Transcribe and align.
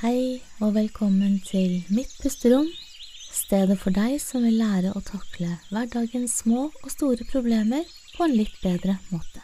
Hei 0.00 0.40
og 0.64 0.70
velkommen 0.78 1.34
til 1.44 1.82
Mitt 1.92 2.14
pusterom, 2.22 2.64
stedet 3.36 3.74
for 3.82 3.92
deg 3.92 4.14
som 4.24 4.46
vil 4.46 4.54
lære 4.56 4.94
å 4.96 5.02
takle 5.04 5.50
hverdagens 5.68 6.38
små 6.40 6.62
og 6.70 6.86
store 6.88 7.26
problemer 7.28 7.84
på 8.14 8.24
en 8.24 8.32
litt 8.32 8.54
bedre 8.62 8.94
måte. 9.10 9.42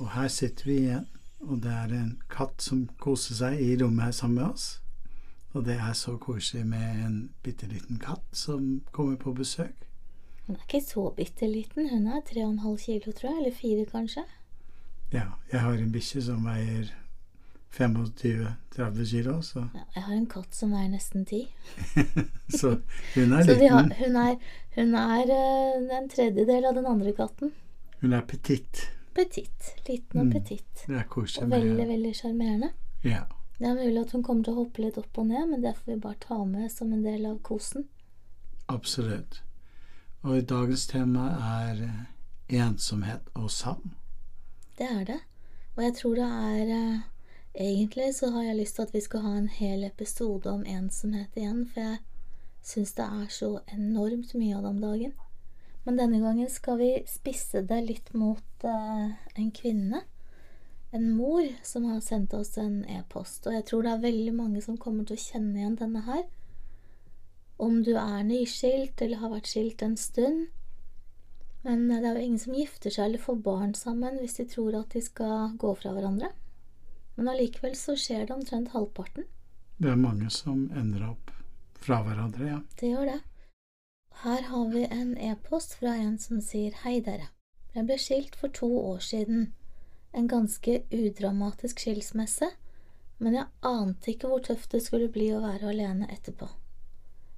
Og 0.00 0.08
her 0.14 0.30
sitter 0.32 0.70
vi 0.70 0.76
igjen, 0.86 1.04
og 1.44 1.60
det 1.66 1.74
er 1.82 1.92
en 1.98 2.14
katt 2.32 2.64
som 2.64 2.86
koser 2.96 3.36
seg 3.42 3.60
i 3.60 3.74
rommet 3.82 4.06
her 4.06 4.16
sammen 4.22 4.40
med 4.40 4.54
oss. 4.54 4.66
Og 5.52 5.68
det 5.68 5.76
er 5.76 5.92
så 5.92 6.16
koselig 6.16 6.64
med 6.72 7.04
en 7.04 7.20
bitte 7.44 7.68
liten 7.68 8.00
katt 8.00 8.24
som 8.32 8.80
kommer 8.88 9.20
på 9.20 9.36
besøk. 9.36 9.84
Hun 10.46 10.56
er 10.56 10.64
ikke 10.64 10.80
så 10.86 11.10
bitte 11.20 11.44
liten, 11.44 11.92
hun 11.92 12.08
er 12.08 12.24
tre 12.24 12.46
og 12.46 12.54
en 12.54 12.64
halv 12.64 12.80
kilo, 12.88 13.12
tror 13.12 13.34
jeg, 13.34 13.38
eller 13.44 13.60
fire 13.60 13.86
kanskje. 13.92 14.24
Ja, 15.12 15.28
jeg 15.52 15.60
har 15.60 15.76
en 15.76 15.92
bikkje 15.92 16.24
som 16.24 16.48
veier 16.48 16.88
25-30 17.72 19.04
kilo, 19.10 19.42
så, 19.42 19.66
Ja, 19.74 19.80
jeg 19.94 20.02
har 20.02 20.14
en 20.14 20.26
katt 20.26 20.54
som 20.54 20.72
er 20.76 20.88
nesten 20.92 21.24
ti. 21.28 21.42
så 22.58 22.74
hun 23.14 23.32
er 23.32 23.42
Så 23.48 23.54
har, 23.54 23.82
liten. 23.82 23.92
hun 23.98 24.16
er, 24.16 24.36
hun 24.76 24.94
er 24.94 25.32
uh, 25.32 25.96
en 25.98 26.08
tredjedel 26.12 26.64
av 26.68 26.74
den 26.76 26.86
andre 26.86 27.12
katten. 27.16 27.52
Hun 28.02 28.12
er 28.12 28.20
petit. 28.28 28.88
Petit. 29.14 29.72
Liten 29.88 30.20
og 30.20 30.26
Mm. 30.26 30.32
petit. 30.32 30.84
Det 30.86 30.96
er 30.98 31.04
koselig 31.08 31.44
Og 31.44 31.50
veldig, 31.50 31.86
veldig 31.88 32.12
sjarmerende. 32.16 32.72
Ja. 33.04 33.22
Det 33.58 33.68
er 33.68 33.74
mulig 33.74 34.00
at 34.00 34.12
hun 34.12 34.22
kommer 34.22 34.44
til 34.44 34.54
å 34.54 34.64
hoppe 34.64 34.82
litt 34.82 34.96
opp 34.98 35.18
og 35.18 35.26
ned, 35.28 35.48
men 35.50 35.60
det 35.62 35.74
får 35.76 35.92
vi 35.92 35.98
bare 36.00 36.16
ta 36.20 36.38
med 36.44 36.70
som 36.72 36.92
en 36.92 37.02
del 37.04 37.26
av 37.26 37.38
kosen. 37.42 37.84
Absolutt. 38.68 39.42
Og 40.22 40.40
dagens 40.48 40.86
tema 40.86 41.28
er 41.68 41.82
eh, 41.84 42.00
ensomhet 42.62 43.28
og 43.34 43.50
savn. 43.50 43.92
Det 44.78 44.86
er 44.88 45.04
det. 45.04 45.20
Og 45.76 45.82
jeg 45.84 45.94
tror 45.98 46.14
det 46.14 46.26
er 46.26 46.72
eh, 46.76 47.00
Egentlig 47.54 48.14
så 48.14 48.30
har 48.32 48.46
jeg 48.46 48.56
lyst 48.56 48.78
til 48.78 48.86
at 48.86 48.94
vi 48.94 49.00
skal 49.04 49.20
ha 49.26 49.34
en 49.36 49.48
hel 49.52 49.84
episode 49.84 50.48
om 50.48 50.62
ensomhet 50.64 51.34
igjen, 51.36 51.66
for 51.68 51.84
jeg 51.84 51.98
syns 52.64 52.94
det 52.96 53.04
er 53.04 53.26
så 53.28 53.50
enormt 53.74 54.32
mye 54.38 54.56
av 54.56 54.62
det 54.64 54.70
om 54.70 54.80
dagen. 54.80 55.12
Men 55.84 55.98
denne 55.98 56.22
gangen 56.22 56.48
skal 56.48 56.78
vi 56.80 56.90
spisse 57.10 57.60
det 57.68 57.80
litt 57.84 58.12
mot 58.16 58.64
eh, 58.64 59.12
en 59.36 59.50
kvinne. 59.52 60.00
En 60.96 61.10
mor 61.12 61.44
som 61.66 61.84
har 61.90 62.00
sendt 62.04 62.32
oss 62.38 62.56
en 62.60 62.86
e-post, 62.88 63.44
og 63.46 63.56
jeg 63.56 63.66
tror 63.68 63.84
det 63.84 63.92
er 63.92 64.06
veldig 64.06 64.34
mange 64.36 64.62
som 64.64 64.78
kommer 64.80 65.04
til 65.04 65.18
å 65.18 65.24
kjenne 65.24 65.60
igjen 65.60 65.76
denne 65.80 66.04
her. 66.08 66.24
Om 67.60 67.82
du 67.84 67.92
er 67.98 68.24
nyskilt 68.28 69.02
eller 69.04 69.20
har 69.20 69.32
vært 69.34 69.52
skilt 69.52 69.84
en 69.84 69.98
stund. 70.00 70.46
Men 71.66 71.84
det 71.90 72.00
er 72.00 72.16
jo 72.16 72.24
ingen 72.24 72.40
som 72.42 72.56
gifter 72.56 72.90
seg 72.90 73.10
eller 73.10 73.22
får 73.22 73.44
barn 73.44 73.76
sammen 73.76 74.16
hvis 74.22 74.40
de 74.40 74.48
tror 74.50 74.80
at 74.80 74.96
de 74.96 75.04
skal 75.04 75.52
gå 75.60 75.74
fra 75.78 75.92
hverandre. 75.94 76.32
Men 77.16 77.28
allikevel 77.28 77.76
så 77.76 77.96
skjer 77.98 78.26
det 78.26 78.34
omtrent 78.34 78.72
halvparten. 78.72 79.26
Det 79.76 79.90
er 79.90 80.00
mange 80.00 80.30
som 80.30 80.68
ender 80.78 81.08
opp 81.10 81.32
fra 81.82 82.00
hverandre, 82.06 82.48
ja. 82.48 82.60
Det 82.80 82.92
gjør 82.92 83.08
det. 83.10 83.20
Her 84.22 84.42
har 84.48 84.68
vi 84.70 84.84
en 84.84 85.16
e-post 85.18 85.74
fra 85.80 85.96
en 85.98 86.18
som 86.18 86.40
sier 86.44 86.76
Hei, 86.84 87.00
dere. 87.02 87.32
Jeg 87.74 87.88
ble 87.88 87.98
skilt 87.98 88.36
for 88.38 88.52
to 88.54 88.68
år 88.78 89.00
siden. 89.02 89.52
En 90.12 90.28
ganske 90.28 90.82
udramatisk 90.92 91.80
skilsmisse, 91.80 92.50
men 93.18 93.38
jeg 93.38 93.48
ante 93.66 94.12
ikke 94.12 94.28
hvor 94.28 94.42
tøft 94.44 94.74
det 94.74 94.82
skulle 94.84 95.08
bli 95.12 95.30
å 95.32 95.40
være 95.42 95.72
alene 95.72 96.08
etterpå. 96.12 96.50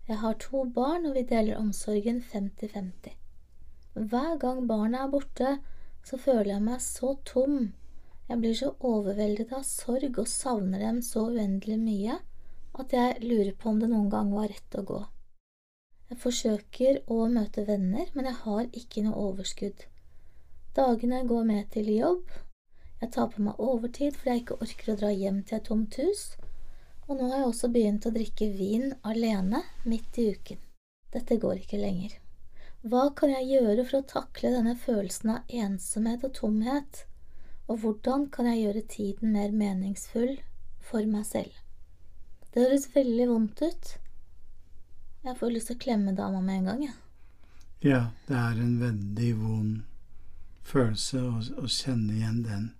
Jeg 0.08 0.20
har 0.20 0.34
to 0.42 0.64
barn, 0.68 1.06
og 1.06 1.14
vi 1.16 1.22
deler 1.28 1.56
omsorgen 1.56 2.20
50-50. 2.20 3.14
Hver 3.94 4.36
gang 4.42 4.66
barnet 4.68 5.00
er 5.00 5.12
borte, 5.12 5.52
så 6.04 6.18
føler 6.20 6.50
jeg 6.56 6.64
meg 6.66 6.82
så 6.84 7.14
tom. 7.24 7.72
Jeg 8.28 8.40
blir 8.40 8.54
så 8.56 8.70
overveldet 8.80 9.52
av 9.52 9.66
sorg 9.68 10.20
og 10.22 10.30
savner 10.30 10.80
dem 10.80 11.02
så 11.04 11.26
uendelig 11.28 11.76
mye 11.80 12.20
at 12.80 12.94
jeg 12.96 13.20
lurer 13.22 13.52
på 13.58 13.70
om 13.70 13.82
det 13.82 13.90
noen 13.90 14.08
gang 14.12 14.32
var 14.32 14.48
rett 14.50 14.78
å 14.80 14.86
gå. 14.88 15.02
Jeg 16.10 16.20
forsøker 16.22 17.02
å 17.12 17.26
møte 17.32 17.66
venner, 17.68 18.08
men 18.14 18.28
jeg 18.30 18.40
har 18.46 18.64
ikke 18.80 19.04
noe 19.04 19.28
overskudd. 19.28 19.86
Dagene 20.74 21.22
går 21.28 21.46
med 21.48 21.70
til 21.74 21.92
jobb, 21.92 22.32
jeg 23.04 23.12
tar 23.12 23.30
på 23.30 23.42
meg 23.44 23.60
overtid 23.60 24.16
fordi 24.16 24.30
jeg 24.32 24.42
ikke 24.42 24.60
orker 24.64 24.90
å 24.92 24.98
dra 25.00 25.08
hjem 25.12 25.40
til 25.44 25.58
et 25.58 25.66
tomt 25.68 25.96
hus, 26.00 26.20
og 27.04 27.18
nå 27.18 27.26
har 27.28 27.42
jeg 27.42 27.48
også 27.50 27.68
begynt 27.74 28.06
å 28.08 28.12
drikke 28.14 28.46
vin 28.56 28.94
alene 29.04 29.60
midt 29.84 30.20
i 30.22 30.30
uken. 30.32 30.60
Dette 31.12 31.36
går 31.42 31.60
ikke 31.60 31.82
lenger. 31.82 32.14
Hva 32.88 33.10
kan 33.16 33.32
jeg 33.34 33.50
gjøre 33.50 33.84
for 33.84 34.00
å 34.00 34.08
takle 34.08 34.54
denne 34.54 34.72
følelsen 34.80 35.34
av 35.34 35.52
ensomhet 35.64 36.24
og 36.24 36.32
tomhet, 36.38 37.04
og 37.68 37.78
hvordan 37.80 38.28
kan 38.30 38.46
jeg 38.50 38.60
gjøre 38.62 38.82
tiden 38.88 39.32
mer 39.32 39.50
meningsfull 39.50 40.36
for 40.80 41.06
meg 41.08 41.24
selv? 41.26 41.52
Det 42.54 42.62
høres 42.62 42.90
veldig 42.94 43.28
vondt 43.28 43.62
ut. 43.62 43.94
Jeg 45.24 45.38
får 45.38 45.52
lyst 45.54 45.70
til 45.70 45.78
å 45.78 45.84
klemme 45.84 46.12
dama 46.14 46.42
med 46.44 46.60
en 46.60 46.70
gang, 46.70 46.82
jeg. 46.84 46.96
Ja, 47.84 48.00
det 48.28 48.36
er 48.36 48.60
en 48.60 48.76
veldig 48.80 49.30
vond 49.40 49.72
følelse 50.64 51.20
å, 51.20 51.40
å 51.60 51.68
kjenne 51.68 52.14
igjen 52.14 52.42
den 52.44 52.72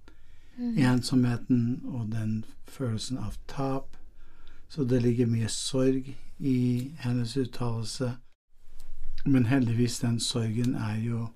ensomheten 0.78 1.82
og 1.84 2.12
den 2.12 2.44
følelsen 2.68 3.18
av 3.18 3.38
tap. 3.46 3.96
Så 4.68 4.84
det 4.84 5.02
ligger 5.02 5.26
mye 5.30 5.48
sorg 5.48 6.12
i 6.38 6.58
hennes 7.00 7.36
uttalelse. 7.36 8.14
Men 9.24 9.46
heldigvis, 9.46 9.98
den 10.00 10.20
sorgen 10.20 10.74
er 10.74 10.96
jo 11.00 11.28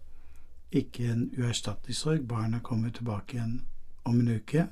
ikke 0.72 1.12
en 1.12 1.30
uerstattelig 1.38 1.96
sorg. 1.96 2.26
Barna 2.28 2.58
kommer 2.58 2.90
tilbake 2.90 3.36
igjen 3.36 3.62
om 4.04 4.20
en 4.20 4.34
uke. 4.36 4.66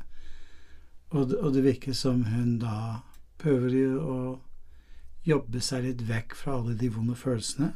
Og 1.10 1.32
og 1.40 1.54
det 1.54 1.64
virker 1.64 1.92
som 1.92 2.24
hun 2.24 2.58
da 2.58 3.00
prøver 3.38 3.98
å 4.00 4.40
jobbe 5.26 5.60
seg 5.60 5.84
litt 5.84 6.02
vekk 6.08 6.34
fra 6.34 6.58
alle 6.58 6.74
de 6.78 6.88
vonde 6.92 7.14
følelsene. 7.14 7.72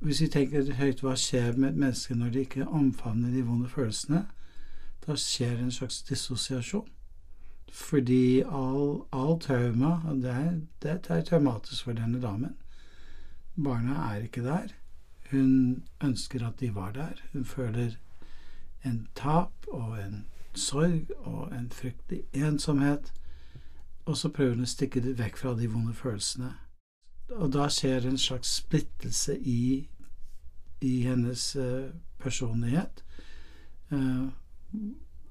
Hvis 0.00 0.22
vi 0.24 0.28
tenker 0.32 0.72
høyt 0.78 1.02
hva 1.04 1.14
skjer 1.18 1.56
med 1.56 1.74
et 1.74 1.80
menneske 1.82 2.14
når 2.16 2.30
de 2.30 2.44
ikke 2.46 2.66
omfavner 2.66 3.30
de 3.34 3.42
vonde 3.44 3.68
følelsene, 3.68 4.24
da 5.06 5.16
skjer 5.16 5.58
en 5.60 5.72
slags 5.74 6.02
dissosiasjon. 6.08 6.88
Fordi 7.70 8.42
all, 8.42 9.04
all 9.12 9.36
trauma 9.40 10.00
det 10.22 10.30
er, 10.30 10.54
det 10.82 10.96
er 11.08 11.22
traumatisk 11.28 11.84
for 11.84 11.98
denne 11.98 12.20
damen. 12.22 12.56
Barna 13.54 14.08
er 14.10 14.24
ikke 14.26 14.42
der. 14.42 14.72
Hun 15.30 15.82
ønsker 16.02 16.46
at 16.46 16.60
de 16.60 16.74
var 16.74 16.92
der. 16.92 17.22
Hun 17.32 17.44
føler 17.44 17.96
en 18.84 19.08
tap 19.14 19.52
og 19.68 19.98
en 20.00 20.24
sorg 20.54 21.10
og 21.18 21.52
en 21.54 21.70
fryktelig 21.70 22.22
ensomhet. 22.34 23.12
Og 24.04 24.16
så 24.16 24.28
prøver 24.28 24.54
hun 24.54 24.66
å 24.66 24.70
stikke 24.70 25.02
vekk 25.18 25.38
fra 25.38 25.54
de 25.54 25.68
vonde 25.70 25.94
følelsene. 25.94 26.54
Og 27.30 27.52
da 27.54 27.68
skjer 27.70 28.08
en 28.08 28.18
slags 28.18 28.56
splittelse 28.58 29.36
i, 29.38 29.88
i 30.80 30.94
hennes 31.06 31.44
eh, 31.56 31.92
personlighet. 32.18 33.04
Eh, 33.92 34.24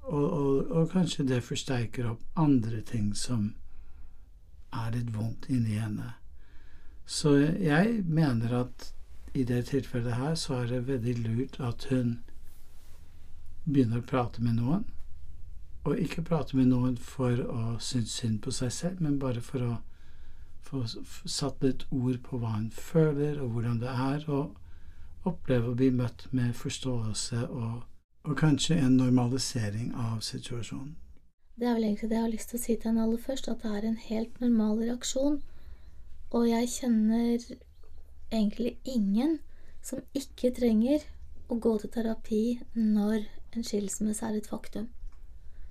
og, 0.02 0.32
og, 0.32 0.70
og 0.70 0.88
kanskje 0.90 1.26
det 1.28 1.42
forsterker 1.44 2.08
opp 2.14 2.22
andre 2.40 2.80
ting 2.86 3.12
som 3.16 3.50
er 4.72 4.94
litt 4.94 5.12
vondt 5.14 5.50
inni 5.52 5.76
henne. 5.76 6.14
Så 7.06 7.34
jeg 7.42 8.00
mener 8.06 8.54
at 8.62 8.92
i 9.34 9.44
det 9.44 9.64
tilfellet 9.70 10.14
her 10.14 10.34
så 10.34 10.54
er 10.54 10.66
det 10.66 10.86
veldig 10.88 11.14
lurt 11.24 11.60
at 11.60 11.86
hun 11.90 12.18
begynner 13.64 14.00
å 14.00 14.06
prate 14.06 14.42
med 14.42 14.58
noen. 14.58 14.86
Og 15.84 15.96
ikke 15.96 16.24
prate 16.26 16.56
med 16.56 16.68
noen 16.72 16.96
for 17.00 17.40
å 17.44 17.76
synes 17.80 18.16
synd 18.20 18.40
på 18.44 18.52
seg 18.52 18.72
selv, 18.72 19.00
men 19.00 19.20
bare 19.20 19.40
for 19.40 19.64
å 19.64 19.76
få 20.70 20.84
satt 21.24 21.62
litt 21.64 21.86
ord 21.90 22.20
på 22.26 22.40
hva 22.40 22.56
hun 22.58 22.70
føler, 22.70 23.40
og 23.40 23.54
hvordan 23.54 23.80
det 23.80 23.90
er, 23.90 24.26
og 24.28 25.28
oppleve 25.28 25.70
å 25.70 25.76
bli 25.76 25.90
møtt 25.92 26.26
med 26.36 26.54
forståelse 26.56 27.46
og, 27.48 27.80
og 28.24 28.36
kanskje 28.38 28.78
en 28.80 28.98
normalisering 29.00 29.92
av 29.94 30.20
situasjonen. 30.24 30.96
Det 31.60 31.68
er 31.68 31.74
vel 31.76 31.90
egentlig 31.90 32.08
det 32.08 32.16
jeg 32.16 32.24
har 32.24 32.32
lyst 32.32 32.52
til 32.52 32.56
å 32.58 32.62
si 32.62 32.76
til 32.76 32.88
henne 32.88 33.02
aller 33.04 33.20
først, 33.20 33.48
at 33.52 33.64
det 33.64 33.72
er 33.76 33.88
en 33.88 33.98
helt 34.00 34.38
normal 34.40 34.78
reaksjon. 34.80 35.40
Og 36.30 36.46
jeg 36.48 36.70
kjenner 36.72 37.42
egentlig 38.30 38.78
ingen 38.84 39.38
som 39.82 40.02
ikke 40.16 40.52
trenger 40.56 41.04
å 41.50 41.58
gå 41.58 41.76
til 41.82 41.92
terapi 41.94 42.42
når 42.74 43.26
en 43.56 43.66
skilsmisse 43.66 44.26
er 44.26 44.38
et 44.38 44.50
faktum. 44.50 44.88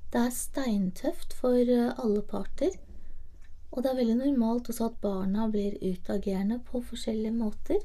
Det 0.09 0.21
er 0.25 0.33
steintøft 0.33 1.35
for 1.37 1.55
eh, 1.59 1.91
alle 2.01 2.23
parter, 2.25 2.73
og 3.69 3.83
det 3.83 3.91
er 3.91 3.99
veldig 3.99 4.17
normalt 4.23 4.71
også 4.71 4.89
at 4.89 5.01
barna 5.03 5.45
blir 5.51 5.77
utagerende 5.83 6.57
på 6.65 6.81
forskjellige 6.81 7.35
måter. 7.37 7.83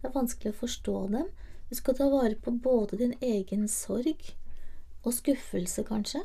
Det 0.00 0.10
er 0.10 0.16
vanskelig 0.18 0.52
å 0.52 0.60
forstå 0.60 0.96
dem. 1.14 1.30
Du 1.70 1.74
skal 1.78 1.96
ta 1.96 2.10
vare 2.12 2.36
på 2.36 2.52
både 2.52 3.00
din 3.00 3.14
egen 3.24 3.64
sorg 3.72 4.20
og 5.04 5.14
skuffelse, 5.16 5.86
kanskje. 5.88 6.20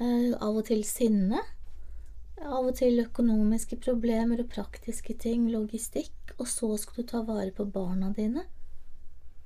Eh, 0.00 0.34
av 0.34 0.58
og 0.58 0.66
til 0.66 0.82
sinne. 0.86 1.38
Av 2.42 2.66
og 2.66 2.74
til 2.76 2.98
økonomiske 3.04 3.78
problemer 3.84 4.42
og 4.42 4.50
praktiske 4.50 5.14
ting, 5.20 5.46
logistikk. 5.52 6.34
Og 6.38 6.48
så 6.50 6.72
skal 6.80 7.02
du 7.02 7.08
ta 7.10 7.22
vare 7.22 7.52
på 7.54 7.66
barna 7.70 8.10
dine. 8.16 8.44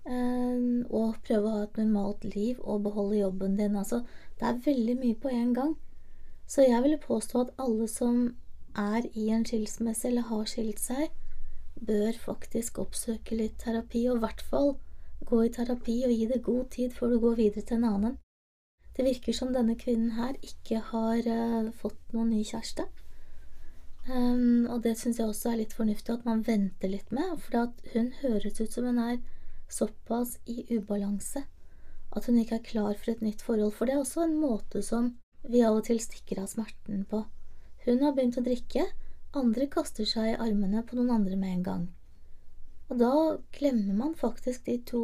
Eh, 0.08 0.62
og 0.88 1.20
prøve 1.26 1.44
å 1.44 1.54
ha 1.58 1.66
et 1.66 1.78
normalt 1.80 2.24
liv 2.24 2.60
og 2.64 2.86
beholde 2.86 3.20
jobben 3.20 3.58
din. 3.60 3.76
Altså, 3.76 4.02
det 4.40 4.48
er 4.48 4.64
veldig 4.64 4.96
mye 5.02 5.20
på 5.20 5.32
en 5.32 5.54
gang. 5.54 5.76
Så 6.48 6.64
jeg 6.64 6.82
ville 6.82 7.00
påstå 7.02 7.40
at 7.44 7.54
alle 7.60 7.88
som 7.92 8.36
er 8.78 9.04
i 9.12 9.28
en 9.34 9.44
skilsmisse 9.44 10.08
eller 10.08 10.30
har 10.30 10.46
skilt 10.48 10.80
seg, 10.80 11.10
bør 11.78 12.16
faktisk 12.18 12.78
oppsøke 12.82 13.36
litt 13.36 13.58
terapi, 13.62 14.06
og 14.08 14.16
i 14.16 14.22
hvert 14.24 14.40
fall 14.42 14.72
gå 15.28 15.42
i 15.44 15.52
terapi 15.52 15.98
og 16.06 16.14
gi 16.14 16.26
det 16.30 16.40
god 16.46 16.64
tid 16.74 16.94
før 16.96 17.12
du 17.12 17.20
går 17.20 17.36
videre 17.42 17.66
til 17.66 17.78
en 17.78 17.88
annen. 17.92 18.16
Det 18.98 19.06
virker 19.06 19.36
som 19.36 19.52
denne 19.54 19.78
kvinnen 19.78 20.16
her 20.18 20.34
ikke 20.42 20.80
har 20.90 21.22
uh, 21.22 21.70
fått 21.78 22.00
noen 22.12 22.32
ny 22.34 22.42
kjæreste. 22.42 22.88
Um, 24.08 24.66
og 24.66 24.82
det 24.82 24.96
syns 24.98 25.20
jeg 25.20 25.28
også 25.30 25.52
er 25.52 25.60
litt 25.60 25.76
fornuftig 25.76 26.16
at 26.16 26.26
man 26.26 26.42
venter 26.42 26.90
litt 26.90 27.12
med, 27.14 27.36
for 27.44 27.70
hun 27.94 28.10
høres 28.24 28.58
ut 28.58 28.74
som 28.74 28.88
hun 28.88 28.98
er 29.04 29.20
såpass 29.70 30.38
i 30.50 30.64
ubalanse 30.74 31.44
at 32.16 32.26
hun 32.26 32.38
ikke 32.40 32.58
er 32.58 32.66
klar 32.66 32.94
for 32.96 33.12
et 33.12 33.24
nytt 33.24 33.42
forhold. 33.44 33.74
For 33.76 33.86
det 33.86 33.94
er 33.94 34.02
også 34.02 34.24
en 34.24 34.38
måte 34.40 34.82
som 34.84 35.12
vi 35.48 35.62
av 35.64 35.78
og 35.78 35.86
til 35.88 36.00
stikker 36.02 36.42
av 36.42 36.50
smerten 36.50 37.04
på. 37.08 37.22
Hun 37.86 38.02
har 38.04 38.14
begynt 38.16 38.40
å 38.40 38.44
drikke, 38.44 38.86
andre 39.38 39.68
kaster 39.70 40.08
seg 40.08 40.32
i 40.32 40.38
armene 40.40 40.82
på 40.86 40.96
noen 40.98 41.14
andre 41.20 41.38
med 41.38 41.54
en 41.54 41.66
gang. 41.66 41.86
Og 42.88 43.00
da 43.00 43.12
glemmer 43.54 43.96
man 43.96 44.14
faktisk 44.16 44.64
de 44.66 44.78
to 44.88 45.02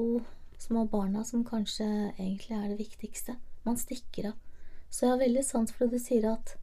små 0.58 0.86
barna 0.88 1.24
som 1.28 1.44
kanskje 1.44 1.86
egentlig 2.16 2.56
er 2.56 2.70
det 2.70 2.80
viktigste. 2.80 3.36
Man 3.64 3.80
stikker 3.80 4.30
av. 4.30 4.38
Så 4.90 5.06
jeg 5.06 5.14
har 5.14 5.22
veldig 5.24 5.44
sans 5.44 5.72
for 5.74 5.88
det 5.88 5.98
du 5.98 6.04
sier 6.04 6.28
at 6.30 6.54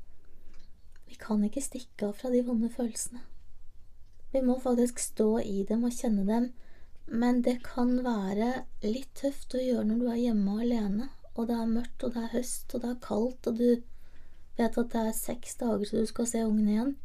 vi 1.11 1.17
kan 1.19 1.41
ikke 1.43 1.63
stikke 1.63 2.07
av 2.07 2.15
fra 2.21 2.31
de 2.31 2.43
vonde 2.47 2.69
følelsene. 2.71 3.19
Vi 4.31 4.41
må 4.47 4.55
faktisk 4.63 5.01
stå 5.03 5.41
i 5.43 5.65
dem 5.67 5.83
og 5.83 5.91
kjenne 5.91 6.23
dem, 6.23 6.45
men 7.11 7.41
det 7.43 7.57
kan 7.65 7.97
være 8.05 8.63
litt 8.85 9.09
tøft 9.19 9.57
å 9.57 9.63
gjøre 9.63 9.89
når 9.89 9.99
du 9.99 10.05
er 10.07 10.21
hjemme 10.21 10.55
alene, 10.63 11.09
og 11.35 11.49
det 11.49 11.57
er 11.57 11.73
mørkt, 11.73 12.05
og 12.05 12.15
det 12.15 12.23
er 12.23 12.33
høst, 12.37 12.71
og 12.71 12.83
det 12.85 12.93
er 12.93 13.03
kaldt, 13.03 13.49
og 13.51 13.59
du 13.59 13.67
vet 14.55 14.79
at 14.79 14.95
det 14.95 15.01
er 15.01 15.17
seks 15.17 15.59
dager 15.59 15.89
til 15.89 16.05
du 16.05 16.11
skal 16.13 16.29
se 16.31 16.45
ungen 16.47 16.71
igjen. 16.71 16.95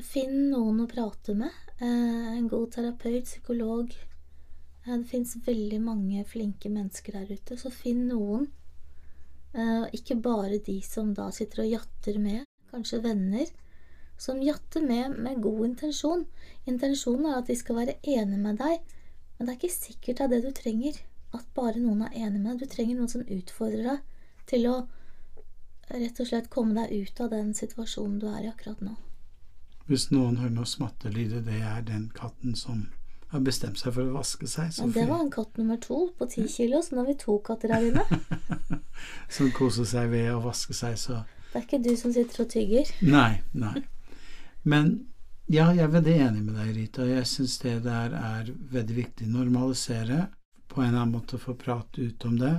Finn 0.00 0.48
noen 0.50 0.80
å 0.82 0.88
prate 0.90 1.36
med. 1.36 1.52
Eh, 1.76 2.32
en 2.38 2.48
god 2.48 2.72
terapeut, 2.74 3.28
psykolog. 3.28 3.92
Eh, 3.92 4.96
det 4.96 5.06
fins 5.12 5.36
veldig 5.44 5.80
mange 5.84 6.24
flinke 6.28 6.72
mennesker 6.72 7.20
der 7.20 7.36
ute, 7.36 7.60
så 7.60 7.70
finn 7.72 8.06
noen 8.08 8.48
ikke 9.94 10.16
bare 10.18 10.58
de 10.66 10.80
som 10.82 11.12
da 11.14 11.28
sitter 11.34 11.62
og 11.64 11.70
jatter 11.70 12.18
med, 12.18 12.42
kanskje 12.72 13.02
venner, 13.04 13.46
som 14.18 14.42
jatter 14.42 14.82
med 14.82 15.18
med 15.18 15.42
god 15.42 15.64
intensjon. 15.68 16.24
Intensjonen 16.66 17.30
er 17.30 17.38
at 17.38 17.50
de 17.50 17.56
skal 17.58 17.80
være 17.82 17.98
enige 18.02 18.40
med 18.40 18.58
deg, 18.58 18.82
men 19.38 19.46
det 19.46 19.54
er 19.54 19.60
ikke 19.60 19.74
sikkert 19.74 20.18
det 20.18 20.24
er 20.24 20.32
det 20.34 20.42
du 20.44 20.50
trenger. 20.54 20.98
At 21.34 21.46
bare 21.54 21.80
noen 21.82 22.04
er 22.06 22.14
enig 22.14 22.40
med 22.40 22.52
deg. 22.52 22.60
Du 22.62 22.74
trenger 22.74 22.98
noen 22.98 23.10
som 23.10 23.24
utfordrer 23.26 23.88
deg 23.88 24.04
til 24.50 24.68
å 24.70 24.76
rett 25.90 26.20
og 26.20 26.28
slett 26.28 26.50
komme 26.50 26.76
deg 26.78 26.94
ut 26.94 27.20
av 27.20 27.32
den 27.34 27.50
situasjonen 27.54 28.20
du 28.22 28.28
er 28.30 28.44
i 28.46 28.50
akkurat 28.50 28.80
nå. 28.84 28.94
Hvis 29.86 30.08
noen 30.14 30.38
hører 30.40 30.54
noe 30.54 30.68
smattelyd, 30.68 31.34
det 31.44 31.60
er 31.60 31.82
den 31.84 32.06
katten 32.14 32.54
som 32.56 32.86
har 33.34 33.42
bestemt 33.44 33.80
seg 33.80 33.94
for 33.96 34.06
å 34.06 34.14
vaske 34.14 34.48
seg. 34.50 34.70
Men 34.80 34.92
det 34.94 35.06
var 35.10 35.22
en 35.24 35.32
katt 35.34 35.56
nummer 35.58 35.78
to 35.82 36.00
på 36.18 36.28
ti 36.30 36.44
kilo, 36.50 36.82
så 36.82 36.94
nå 36.94 37.02
har 37.02 37.10
vi 37.10 37.16
to 37.18 37.38
katter 37.46 37.74
her 37.74 37.88
inne. 37.88 38.04
som 39.36 39.50
koser 39.54 39.88
seg 39.90 40.12
ved 40.12 40.30
å 40.34 40.42
vaske 40.44 40.76
seg, 40.76 40.98
så 41.00 41.24
Det 41.50 41.60
er 41.60 41.66
ikke 41.66 41.82
du 41.82 41.92
som 41.98 42.14
sitter 42.14 42.44
og 42.44 42.50
tygger? 42.50 42.94
Nei, 43.06 43.42
nei. 43.52 43.82
Men 44.64 44.94
ja, 45.46 45.68
jeg 45.74 45.84
er 45.84 45.92
veldig 45.92 46.14
enig 46.24 46.44
med 46.46 46.56
deg, 46.56 46.70
Rita. 46.76 47.04
Jeg 47.06 47.28
syns 47.28 47.58
det 47.62 47.74
der 47.84 48.14
er 48.16 48.48
veldig 48.72 48.96
viktig. 48.96 49.28
Normalisere. 49.28 50.28
På 50.70 50.80
en 50.80 50.88
eller 50.88 51.02
annen 51.04 51.18
måte 51.18 51.38
få 51.38 51.54
prate 51.58 52.08
ut 52.08 52.24
om 52.24 52.38
det. 52.40 52.54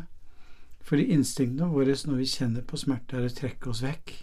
Fordi 0.86 1.08
instinktene 1.16 1.72
våre 1.74 1.96
når 2.06 2.22
vi 2.22 2.30
kjenner 2.30 2.64
på 2.68 2.78
smerte, 2.78 3.18
er 3.18 3.26
å 3.26 3.34
trekke 3.34 3.72
oss 3.72 3.82
vekk. 3.84 4.14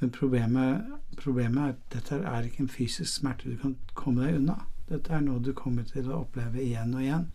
Men 0.00 0.14
problemet, 0.14 0.94
problemet 1.20 1.60
er 1.60 1.74
at 1.74 1.82
dette 1.92 2.22
er 2.24 2.48
ikke 2.48 2.64
en 2.64 2.72
fysisk 2.72 3.20
smerte 3.20 3.52
du 3.52 3.58
kan 3.60 3.76
komme 3.94 4.24
deg 4.24 4.40
unna. 4.40 4.56
Dette 4.88 5.14
er 5.16 5.22
noe 5.24 5.40
du 5.40 5.52
kommer 5.56 5.86
til 5.88 6.10
å 6.10 6.24
oppleve 6.24 6.62
igjen 6.62 6.94
og 6.94 7.04
igjen. 7.04 7.28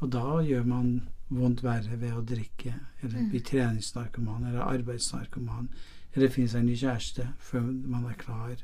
Og 0.00 0.12
da 0.14 0.40
gjør 0.44 0.68
man 0.68 0.92
vondt 1.30 1.62
verre 1.62 1.96
ved 2.00 2.14
å 2.16 2.24
drikke, 2.26 2.74
eller 3.00 3.26
bli 3.30 3.40
mm. 3.40 3.46
treningsnarkoman, 3.46 4.46
eller 4.48 4.66
arbeidsnarkoman, 4.66 5.68
eller 6.14 6.32
finne 6.32 6.50
seg 6.50 6.62
en 6.62 6.70
ny 6.70 6.76
kjæreste 6.78 7.26
før 7.50 7.66
man 7.70 8.06
er 8.10 8.16
klar, 8.18 8.62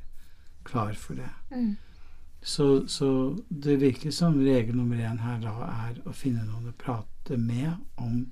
klar 0.67 0.97
for 0.99 1.19
det. 1.19 1.29
Mm. 1.53 1.77
Så, 2.47 2.87
så, 2.89 3.11
det 3.49 3.81
virker 3.83 4.15
som 4.15 4.39
regel 4.39 4.77
nummer 4.79 4.99
én 5.03 5.21
her 5.23 5.39
da 5.43 5.55
er 5.67 6.01
å 6.07 6.15
finne 6.15 6.45
noen 6.47 6.71
å 6.71 6.75
prate 6.79 7.39
med 7.39 7.75
om 7.99 8.27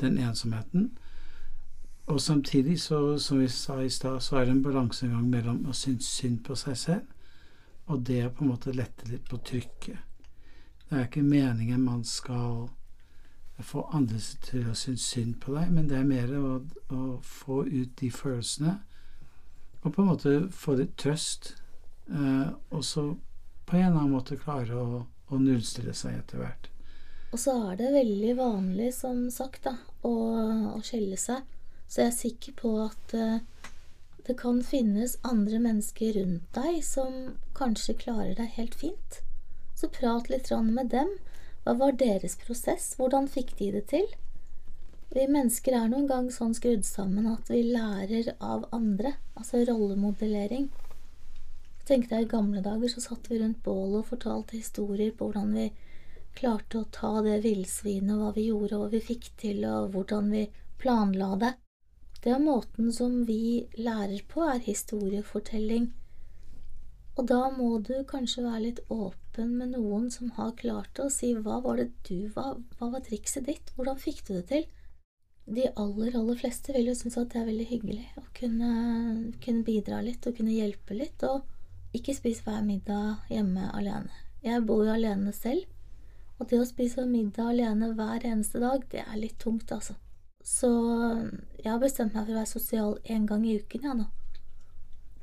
den 0.00 0.18
ensomheten. 0.20 0.90
Og 2.06 2.20
samtidig, 2.20 2.78
så, 2.80 3.18
som 3.18 3.40
vi 3.40 3.48
sa 3.50 3.80
i 3.82 3.90
stad, 3.90 4.20
så 4.22 4.38
er 4.38 4.46
det 4.46 4.56
en 4.56 4.64
balansegang 4.64 5.28
mellom 5.32 5.64
å 5.66 5.74
synes 5.74 6.08
synd 6.18 6.44
på 6.46 6.56
seg 6.58 6.76
selv 6.78 7.15
og 7.86 8.02
det 8.08 8.22
å 8.26 8.32
på 8.34 8.44
en 8.44 8.52
måte 8.54 8.74
lette 8.74 9.08
litt 9.10 9.28
på 9.30 9.38
trykket. 9.46 10.02
Det 10.86 10.96
er 10.96 11.06
ikke 11.06 11.22
meningen 11.26 11.82
man 11.82 12.02
skal 12.06 12.66
få 13.62 13.86
andre 13.96 14.18
til 14.44 14.66
å 14.70 14.74
synes 14.76 15.06
synd 15.06 15.38
på 15.42 15.54
deg, 15.56 15.70
men 15.72 15.88
det 15.90 16.00
er 16.00 16.08
mer 16.08 16.32
å, 16.36 16.58
å 16.92 17.02
få 17.24 17.62
ut 17.64 17.94
de 18.00 18.10
følelsene 18.12 18.76
og 19.86 19.94
på 19.94 20.02
en 20.02 20.08
måte 20.10 20.30
få 20.50 20.74
litt 20.80 20.96
trøst, 20.98 21.52
eh, 22.10 22.48
og 22.74 22.82
så 22.84 23.12
på 23.66 23.76
en 23.76 23.84
eller 23.84 24.00
annen 24.00 24.16
måte 24.16 24.38
klare 24.40 24.74
å, 24.74 25.04
å 25.06 25.38
nullstille 25.38 25.94
seg 25.94 26.16
etter 26.18 26.42
hvert. 26.42 26.66
Og 27.34 27.38
så 27.38 27.54
er 27.70 27.78
det 27.78 27.92
veldig 27.94 28.32
vanlig, 28.38 28.90
som 28.96 29.26
sagt, 29.30 29.66
da, 29.66 29.76
å, 30.06 30.14
å 30.74 30.80
skjelle 30.86 31.18
seg. 31.20 31.44
Så 31.86 32.02
jeg 32.02 32.10
er 32.10 32.16
sikker 32.16 32.56
på 32.58 32.72
at 32.82 33.14
eh, 33.14 33.70
det 34.26 34.34
kan 34.40 34.62
finnes 34.62 35.18
andre 35.22 35.58
mennesker 35.62 36.16
rundt 36.18 36.46
deg 36.56 36.80
som 36.84 37.36
kanskje 37.54 37.94
klarer 38.00 38.34
deg 38.34 38.56
helt 38.56 38.74
fint. 38.74 39.20
Så 39.78 39.88
prat 39.92 40.30
litt 40.32 40.50
med 40.50 40.90
dem. 40.90 41.12
Hva 41.64 41.74
var 41.78 41.92
deres 41.92 42.36
prosess? 42.36 42.94
Hvordan 42.98 43.28
fikk 43.28 43.56
de 43.58 43.70
det 43.72 43.86
til? 43.92 44.06
Vi 45.14 45.28
mennesker 45.30 45.76
er 45.78 45.88
noen 45.88 46.08
gang 46.10 46.30
sånn 46.34 46.54
skrudd 46.58 46.84
sammen 46.84 47.28
at 47.30 47.50
vi 47.50 47.62
lærer 47.62 48.32
av 48.40 48.66
andre, 48.74 49.14
altså 49.38 49.62
rollemodellering. 49.62 50.68
Tenk 51.86 52.08
deg 52.10 52.26
I 52.26 52.30
gamle 52.30 52.62
dager 52.64 52.90
så 52.90 53.04
satt 53.04 53.30
vi 53.30 53.38
rundt 53.38 53.62
bålet 53.62 54.00
og 54.00 54.08
fortalte 54.10 54.58
historier 54.58 55.12
på 55.14 55.28
hvordan 55.28 55.54
vi 55.54 55.68
klarte 56.36 56.82
å 56.82 56.88
ta 56.90 57.12
det 57.22 57.38
villsvinet, 57.44 58.16
hva 58.18 58.32
vi 58.34 58.48
gjorde, 58.48 58.80
hva 58.80 58.90
vi 58.90 59.00
fikk 59.12 59.30
til, 59.38 59.62
og 59.70 59.94
hvordan 59.94 60.32
vi 60.34 60.48
planla 60.82 61.30
det. 61.40 61.52
Det 62.26 62.32
er 62.34 62.42
måten 62.42 62.88
som 62.90 63.20
vi 63.22 63.68
lærer 63.78 64.24
på, 64.26 64.40
er 64.42 64.58
historiefortelling. 64.58 65.84
Og 67.14 67.28
da 67.30 67.44
må 67.54 67.68
du 67.86 67.92
kanskje 68.10 68.42
være 68.42 68.62
litt 68.64 68.80
åpen 68.90 69.52
med 69.60 69.76
noen 69.76 70.08
som 70.10 70.32
har 70.34 70.56
klart 70.58 70.90
det, 70.98 71.04
og 71.04 71.12
si 71.14 71.28
hva 71.38 71.60
var 71.62 71.78
det 71.78 71.92
du 72.08 72.26
var, 72.34 72.56
hva 72.80 72.88
var 72.96 73.04
trikset 73.06 73.46
ditt, 73.46 73.70
hvordan 73.76 74.00
fikk 74.02 74.24
du 74.26 74.32
det 74.34 74.42
til? 74.48 74.66
De 75.46 75.68
aller, 75.78 76.16
aller 76.18 76.40
fleste 76.40 76.74
vil 76.74 76.90
jo 76.90 76.96
synes 76.98 77.14
at 77.20 77.30
det 77.30 77.38
er 77.44 77.46
veldig 77.46 77.66
hyggelig 77.68 78.02
å 78.18 78.24
kunne, 78.34 78.70
kunne 79.44 79.62
bidra 79.68 80.00
litt 80.02 80.26
og 80.26 80.34
kunne 80.40 80.56
hjelpe 80.56 80.96
litt, 80.98 81.22
og 81.22 81.94
ikke 81.94 82.16
spise 82.16 82.42
hver 82.42 82.66
middag 82.66 83.30
hjemme 83.30 83.68
alene. 83.70 84.10
Jeg 84.42 84.64
bor 84.66 84.82
jo 84.82 84.96
alene 84.98 85.30
selv, 85.30 85.62
og 86.40 86.50
det 86.50 86.58
å 86.58 86.66
spise 86.66 87.06
middag 87.06 87.54
alene 87.54 87.92
hver 87.94 88.26
eneste 88.26 88.58
dag, 88.66 88.82
det 88.90 89.06
er 89.06 89.22
litt 89.22 89.38
tungt, 89.38 89.70
altså. 89.70 89.94
Så 90.46 90.68
jeg 91.58 91.66
har 91.66 91.80
bestemt 91.82 92.14
meg 92.14 92.22
for 92.22 92.34
å 92.36 92.38
være 92.38 92.50
sosial 92.50 92.92
én 93.10 93.26
gang 93.26 93.42
i 93.46 93.56
uken, 93.58 93.82
jeg 93.82 93.90
ja, 93.90 93.96
nå. 93.98 94.06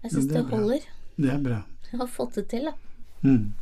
Jeg 0.03 0.11
syns 0.11 0.27
det, 0.27 0.35
det 0.35 0.43
holder. 0.51 0.87
Det 1.15 1.29
er 1.31 1.43
bra. 1.45 1.59
Jeg 1.91 1.99
har 2.01 2.09
fått 2.11 2.39
det 2.39 2.47
til, 2.51 2.67
da. 2.67 2.73
Mm. 3.23 3.53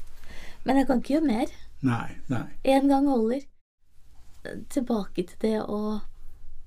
Men 0.66 0.80
jeg 0.80 0.88
kan 0.90 1.02
ikke 1.02 1.14
gjøre 1.14 1.28
mer. 1.28 1.52
Nei, 1.86 2.08
nei. 2.32 2.46
Én 2.66 2.88
gang 2.90 3.10
holder. 3.10 3.44
Tilbake 4.74 5.28
til 5.30 5.38
det 5.44 5.60
å 5.62 5.82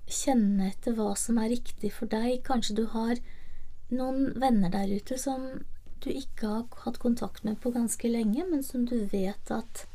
kjenne 0.06 0.68
etter 0.70 0.94
hva 0.94 1.14
som 1.18 1.40
er 1.42 1.50
riktig 1.56 1.90
for 1.96 2.10
deg. 2.10 2.44
Kanskje 2.46 2.76
du 2.78 2.84
har 2.92 3.18
noen 3.90 4.30
venner 4.38 4.70
der 4.70 4.92
ute 4.94 5.18
som 5.18 5.48
du 6.04 6.10
ikke 6.12 6.50
har 6.50 6.84
hatt 6.84 7.00
kontakt 7.02 7.42
med 7.42 7.58
på 7.64 7.72
ganske 7.74 8.10
lenge, 8.10 8.44
men 8.46 8.62
som 8.62 8.84
du 8.86 8.96
vet 9.10 9.50
at 9.50 9.86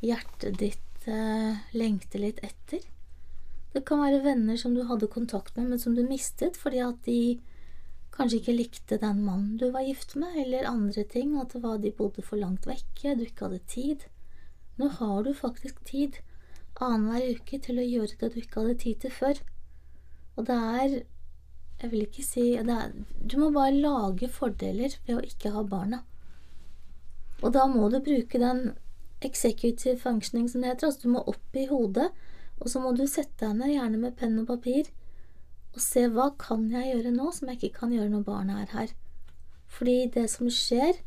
hjertet 0.00 0.60
ditt 0.62 1.08
eh, 1.10 1.60
lengter 1.76 2.24
litt 2.24 2.40
etter. 2.46 2.86
Det 3.74 3.84
kan 3.86 4.02
være 4.02 4.24
venner 4.24 4.58
som 4.58 4.74
du 4.74 4.82
hadde 4.88 5.06
kontakt 5.10 5.56
med, 5.56 5.68
men 5.70 5.78
som 5.78 5.94
du 5.94 6.02
mistet 6.06 6.56
fordi 6.58 6.80
at 6.82 7.04
de 7.06 7.38
kanskje 8.14 8.40
ikke 8.40 8.56
likte 8.56 8.98
den 9.00 9.22
mannen 9.24 9.58
du 9.60 9.68
var 9.70 9.86
gift 9.86 10.16
med, 10.18 10.34
eller 10.42 10.68
andre 10.68 11.04
ting, 11.04 11.36
at 11.38 11.54
det 11.54 11.62
var 11.62 11.78
de 11.78 11.92
bodde 11.94 12.24
for 12.26 12.40
langt 12.40 12.66
vekke, 12.66 13.14
du 13.14 13.22
ikke 13.24 13.46
hadde 13.46 13.62
tid. 13.70 14.08
Nå 14.80 14.90
har 14.98 15.22
du 15.24 15.32
faktisk 15.36 15.78
tid, 15.86 16.18
annenhver 16.80 17.36
uke, 17.36 17.58
til 17.60 17.78
å 17.78 17.86
gjøre 17.86 18.18
det 18.20 18.28
du 18.32 18.38
ikke 18.40 18.62
hadde 18.62 18.76
tid 18.82 19.00
til 19.04 19.14
før. 19.14 19.40
Og 20.36 20.46
det 20.50 20.60
er 20.82 21.00
Jeg 21.80 21.90
vil 21.90 22.02
ikke 22.04 22.22
si 22.22 22.42
er, 22.60 22.90
Du 23.24 23.38
må 23.40 23.50
bare 23.50 23.72
lage 23.72 24.28
fordeler 24.28 24.98
ved 25.06 25.14
å 25.16 25.22
ikke 25.24 25.52
ha 25.54 25.62
barna. 25.64 26.02
Og 27.42 27.54
da 27.54 27.64
må 27.66 27.88
du 27.88 28.02
bruke 28.04 28.38
den 28.38 28.74
executive 29.24 29.96
functioning, 29.98 30.48
som 30.48 30.60
det 30.60 30.74
heter. 30.74 30.86
Altså 30.86 31.08
du 31.08 31.14
må 31.14 31.22
opp 31.24 31.56
i 31.56 31.64
hodet 31.70 32.10
og 32.60 32.70
så 32.70 32.80
må 32.82 32.92
du 32.96 33.06
sette 33.08 33.46
deg 33.46 33.56
ned, 33.56 33.74
gjerne 33.74 34.00
med 34.00 34.16
penn 34.20 34.38
og 34.42 34.48
papir, 34.50 34.90
og 35.74 35.80
se 35.82 36.06
hva 36.12 36.30
kan 36.38 36.66
jeg 36.72 36.92
gjøre 36.92 37.14
nå 37.14 37.30
som 37.32 37.48
jeg 37.48 37.60
ikke 37.60 37.78
kan 37.82 37.94
gjøre 37.94 38.10
når 38.12 38.26
barna 38.26 38.60
er 38.62 38.74
her. 38.74 38.92
Fordi 39.70 40.10
det 40.14 40.26
som 40.32 40.50
skjer, 40.50 40.98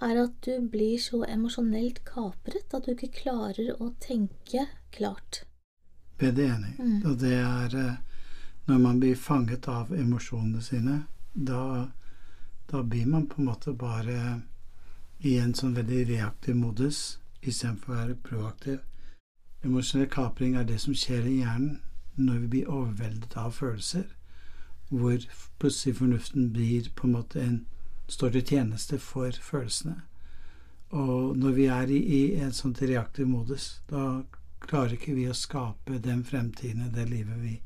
er 0.00 0.20
at 0.22 0.34
du 0.46 0.68
blir 0.70 0.98
så 1.02 1.24
emosjonelt 1.26 2.04
kapret 2.06 2.74
at 2.74 2.86
du 2.86 2.92
ikke 2.94 3.10
klarer 3.16 3.72
å 3.82 3.90
tenke 3.98 4.68
klart. 4.94 5.42
Veldig 6.18 6.44
enig. 6.44 6.74
Mm. 6.78 7.00
Og 7.10 7.16
det 7.18 7.34
er 7.34 7.74
eh, 7.78 7.96
når 8.68 8.78
man 8.84 9.00
blir 9.02 9.18
fanget 9.18 9.68
av 9.68 9.90
emosjonene 9.94 10.62
sine, 10.62 11.00
da, 11.32 11.88
da 12.70 12.82
blir 12.82 13.06
man 13.10 13.26
på 13.26 13.42
en 13.42 13.50
måte 13.50 13.74
bare 13.74 14.18
i 15.26 15.38
en 15.42 15.54
sånn 15.54 15.74
veldig 15.74 16.04
reaktiv 16.12 16.58
modus 16.58 17.00
istedenfor 17.40 17.94
å 17.94 17.98
være 17.98 18.18
proaktiv. 18.28 18.78
Emosjonell 19.68 20.08
kapring 20.10 20.56
er 20.56 20.64
det 20.64 20.80
som 20.80 20.96
skjer 20.96 21.26
i 21.28 21.38
hjernen 21.42 21.78
når 22.18 22.38
vi 22.42 22.52
blir 22.54 22.70
overveldet 22.72 23.36
av 23.38 23.52
følelser, 23.54 24.06
hvor 24.88 25.22
plutselig 25.60 25.98
fornuften 26.00 26.48
blir 26.54 26.88
på 26.96 27.06
en 27.06 27.14
måte 27.14 27.42
en 27.42 27.58
står 28.08 28.32
til 28.34 28.46
tjeneste 28.54 28.98
for 28.98 29.30
følelsene. 29.30 30.00
Og 30.96 31.36
når 31.36 31.52
vi 31.52 31.66
er 31.68 31.92
i, 31.92 31.98
i 32.00 32.20
en 32.40 32.54
sånn 32.56 32.74
reaktiv 32.80 33.28
modus, 33.28 33.82
da 33.90 34.22
klarer 34.64 34.96
ikke 34.96 35.14
vi 35.14 35.28
å 35.28 35.36
skape 35.36 36.00
den 36.02 36.24
fremtiden, 36.24 36.88
det 36.94 37.04
livet 37.10 37.36
vi 37.42 37.58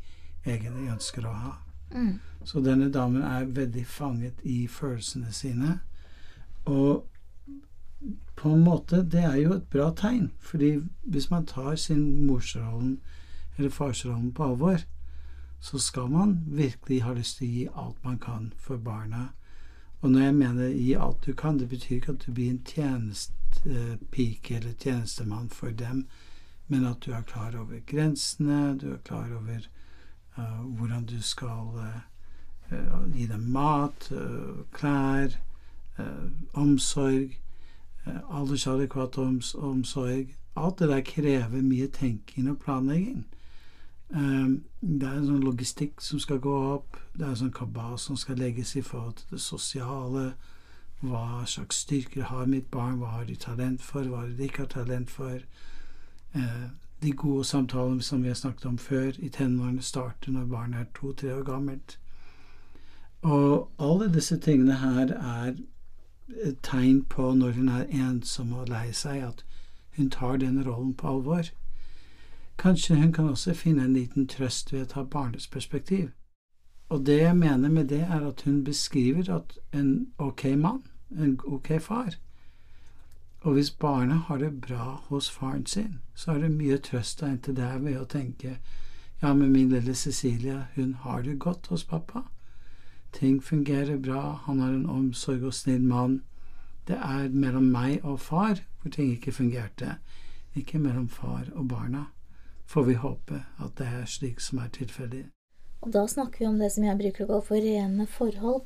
egentlig 0.44 0.90
ønsker 0.90 1.26
å 1.26 1.36
ha. 1.44 1.54
Mm. 1.94 2.18
Så 2.44 2.60
denne 2.64 2.90
damen 2.90 3.22
er 3.22 3.46
veldig 3.46 3.86
fanget 3.86 4.42
i 4.42 4.66
følelsene 4.66 5.30
sine. 5.32 5.78
Og 6.66 7.06
på 8.36 8.48
en 8.48 8.64
måte, 8.64 8.96
det 8.96 9.22
er 9.24 9.36
jo 9.36 9.52
et 9.54 9.68
bra 9.70 9.90
tegn. 9.94 10.30
fordi 10.40 10.82
hvis 11.02 11.30
man 11.30 11.46
tar 11.46 11.76
sin 11.76 12.26
morsrollen 12.26 13.00
eller 13.58 13.70
farsrollen 13.70 14.32
på 14.32 14.44
alvor, 14.44 14.78
så 15.60 15.78
skal 15.78 16.10
man 16.10 16.40
virkelig 16.46 17.02
ha 17.02 17.12
lyst 17.12 17.38
til 17.38 17.46
å 17.46 17.52
gi 17.52 17.68
alt 17.74 18.04
man 18.04 18.18
kan 18.18 18.52
for 18.58 18.76
barna. 18.76 19.28
Og 20.00 20.10
når 20.10 20.20
jeg 20.20 20.34
mener 20.34 20.68
gi 20.68 20.94
alt 20.94 21.26
du 21.26 21.32
kan, 21.32 21.58
det 21.58 21.68
betyr 21.68 21.96
ikke 21.96 22.12
at 22.12 22.24
du 22.26 22.32
blir 22.32 22.50
en 22.50 22.64
tjenestepike 22.66 24.56
eller 24.56 24.72
tjenestemann 24.72 25.48
for 25.48 25.70
dem, 25.70 26.06
men 26.66 26.86
at 26.86 27.06
du 27.06 27.12
er 27.12 27.22
klar 27.22 27.54
over 27.60 27.78
grensene, 27.86 28.78
du 28.80 28.92
er 28.92 28.98
klar 29.04 29.30
over 29.36 29.68
uh, 30.38 30.64
hvordan 30.66 31.06
du 31.06 31.22
skal 31.22 31.70
uh, 31.78 33.06
gi 33.14 33.26
dem 33.26 33.46
mat, 33.54 34.10
uh, 34.10 34.64
klær, 34.72 35.38
omsorg 36.56 37.36
aldersadekvat 38.06 39.18
omsorg. 39.54 40.34
Alt 40.56 40.78
det 40.78 40.88
der 40.88 41.00
krever 41.00 41.62
mye 41.62 41.86
tenking 41.86 42.50
og 42.50 42.58
planlegging. 42.58 43.26
Eh, 44.14 44.48
det 44.80 45.08
er 45.08 45.18
en 45.18 45.28
sånn 45.28 45.44
logistikk 45.46 46.02
som 46.04 46.20
skal 46.20 46.40
gå 46.44 46.52
opp, 46.74 46.98
det 47.16 47.24
er 47.24 47.30
en 47.32 47.40
sånn 47.44 47.54
kabas 47.56 48.08
som 48.08 48.18
skal 48.20 48.36
legges 48.36 48.74
i 48.76 48.82
forhold 48.84 49.16
til 49.20 49.36
det 49.36 49.40
sosiale. 49.40 50.32
Hva 51.02 51.46
slags 51.48 51.80
styrker 51.82 52.28
har 52.28 52.46
mitt 52.46 52.70
barn, 52.70 52.98
hva 53.00 53.14
har 53.16 53.24
de 53.26 53.36
talent 53.36 53.82
for, 53.82 54.04
hva 54.04 54.22
har 54.22 54.36
de 54.36 54.46
ikke 54.46 54.66
har 54.66 54.74
talent 54.76 55.10
for? 55.10 55.40
Eh, 56.34 56.68
de 57.02 57.12
gode 57.18 57.44
samtalene 57.44 58.02
som 58.02 58.22
vi 58.22 58.28
har 58.28 58.38
snakket 58.38 58.66
om 58.66 58.78
før, 58.78 59.16
i 59.18 59.28
tenårene 59.28 59.82
starter 59.82 60.32
når 60.32 60.46
barnet 60.52 60.80
er 60.80 60.92
to-tre 60.94 61.32
år 61.34 61.42
gammelt. 61.48 61.98
Og 63.22 63.70
alle 63.78 64.10
disse 64.12 64.36
tingene 64.38 64.76
her 64.82 65.14
er 65.14 65.56
tegn 66.62 67.04
på 67.04 67.34
når 67.34 67.50
hun 67.52 67.68
er 67.68 67.90
ensom 67.90 68.52
og 68.52 68.68
lei 68.68 68.92
seg, 68.92 69.22
at 69.22 69.44
hun 69.96 70.10
tar 70.10 70.36
den 70.36 70.62
rollen 70.66 70.94
på 70.94 71.08
alvor. 71.08 71.50
Kanskje 72.58 72.96
hun 72.96 73.12
kan 73.12 73.28
også 73.28 73.54
finne 73.54 73.84
en 73.84 73.94
liten 73.94 74.28
trøst 74.28 74.72
ved 74.72 74.82
å 74.82 74.90
ta 74.92 75.04
barnets 75.04 75.46
perspektiv. 75.46 76.10
Og 76.88 77.06
det 77.06 77.18
jeg 77.22 77.36
mener 77.36 77.68
med 77.68 77.88
det, 77.88 78.00
er 78.00 78.26
at 78.28 78.42
hun 78.42 78.64
beskriver 78.64 79.34
at 79.34 79.58
en 79.72 80.12
ok 80.18 80.44
mann, 80.56 80.82
en 81.10 81.40
ok 81.44 81.80
far 81.80 82.14
Og 83.40 83.52
hvis 83.52 83.70
barnet 83.70 84.18
har 84.18 84.38
det 84.38 84.60
bra 84.60 85.02
hos 85.08 85.30
faren 85.30 85.66
sin, 85.66 85.98
så 86.14 86.32
er 86.32 86.38
det 86.38 86.50
mye 86.50 86.78
trøst 86.78 87.22
å 87.22 87.26
hente 87.26 87.52
der 87.52 87.78
ved 87.78 87.98
å 87.98 88.04
tenke 88.04 88.58
ja, 89.22 89.34
men 89.34 89.52
min 89.52 89.68
lille 89.70 89.94
Cecilia, 89.94 90.66
hun 90.74 90.94
har 90.94 91.22
det 91.22 91.38
godt 91.38 91.66
hos 91.66 91.84
pappa. 91.84 92.22
Ting 93.12 93.42
fungerer 93.42 93.96
bra, 93.96 94.40
han 94.46 94.60
har 94.60 94.72
en 94.72 94.88
omsorg 94.88 95.44
og 95.44 95.54
snill 95.54 95.84
mann. 95.84 96.22
Det 96.88 96.96
er 96.96 97.28
mellom 97.28 97.68
meg 97.72 98.00
og 98.04 98.20
far 98.20 98.62
hvor 98.80 98.90
ting 98.90 99.12
ikke 99.12 99.32
fungerte, 99.32 99.98
ikke 100.58 100.80
mellom 100.82 101.08
far 101.08 101.46
og 101.54 101.68
barna. 101.68 102.06
Får 102.66 102.88
vi 102.88 102.94
håpe 102.98 103.44
at 103.62 103.76
det 103.78 103.86
er 103.86 104.08
slik 104.08 104.40
som 104.40 104.58
er 104.58 104.72
tilfellet. 104.74 105.28
Og 105.82 105.92
da 105.92 106.06
snakker 106.08 106.42
vi 106.42 106.48
om 106.48 106.58
det 106.58 106.72
som 106.72 106.84
jeg 106.86 106.98
bruker 106.98 107.26
å 107.26 107.34
gå 107.34 107.40
for 107.46 107.62
rene 107.62 108.06
forhold. 108.06 108.62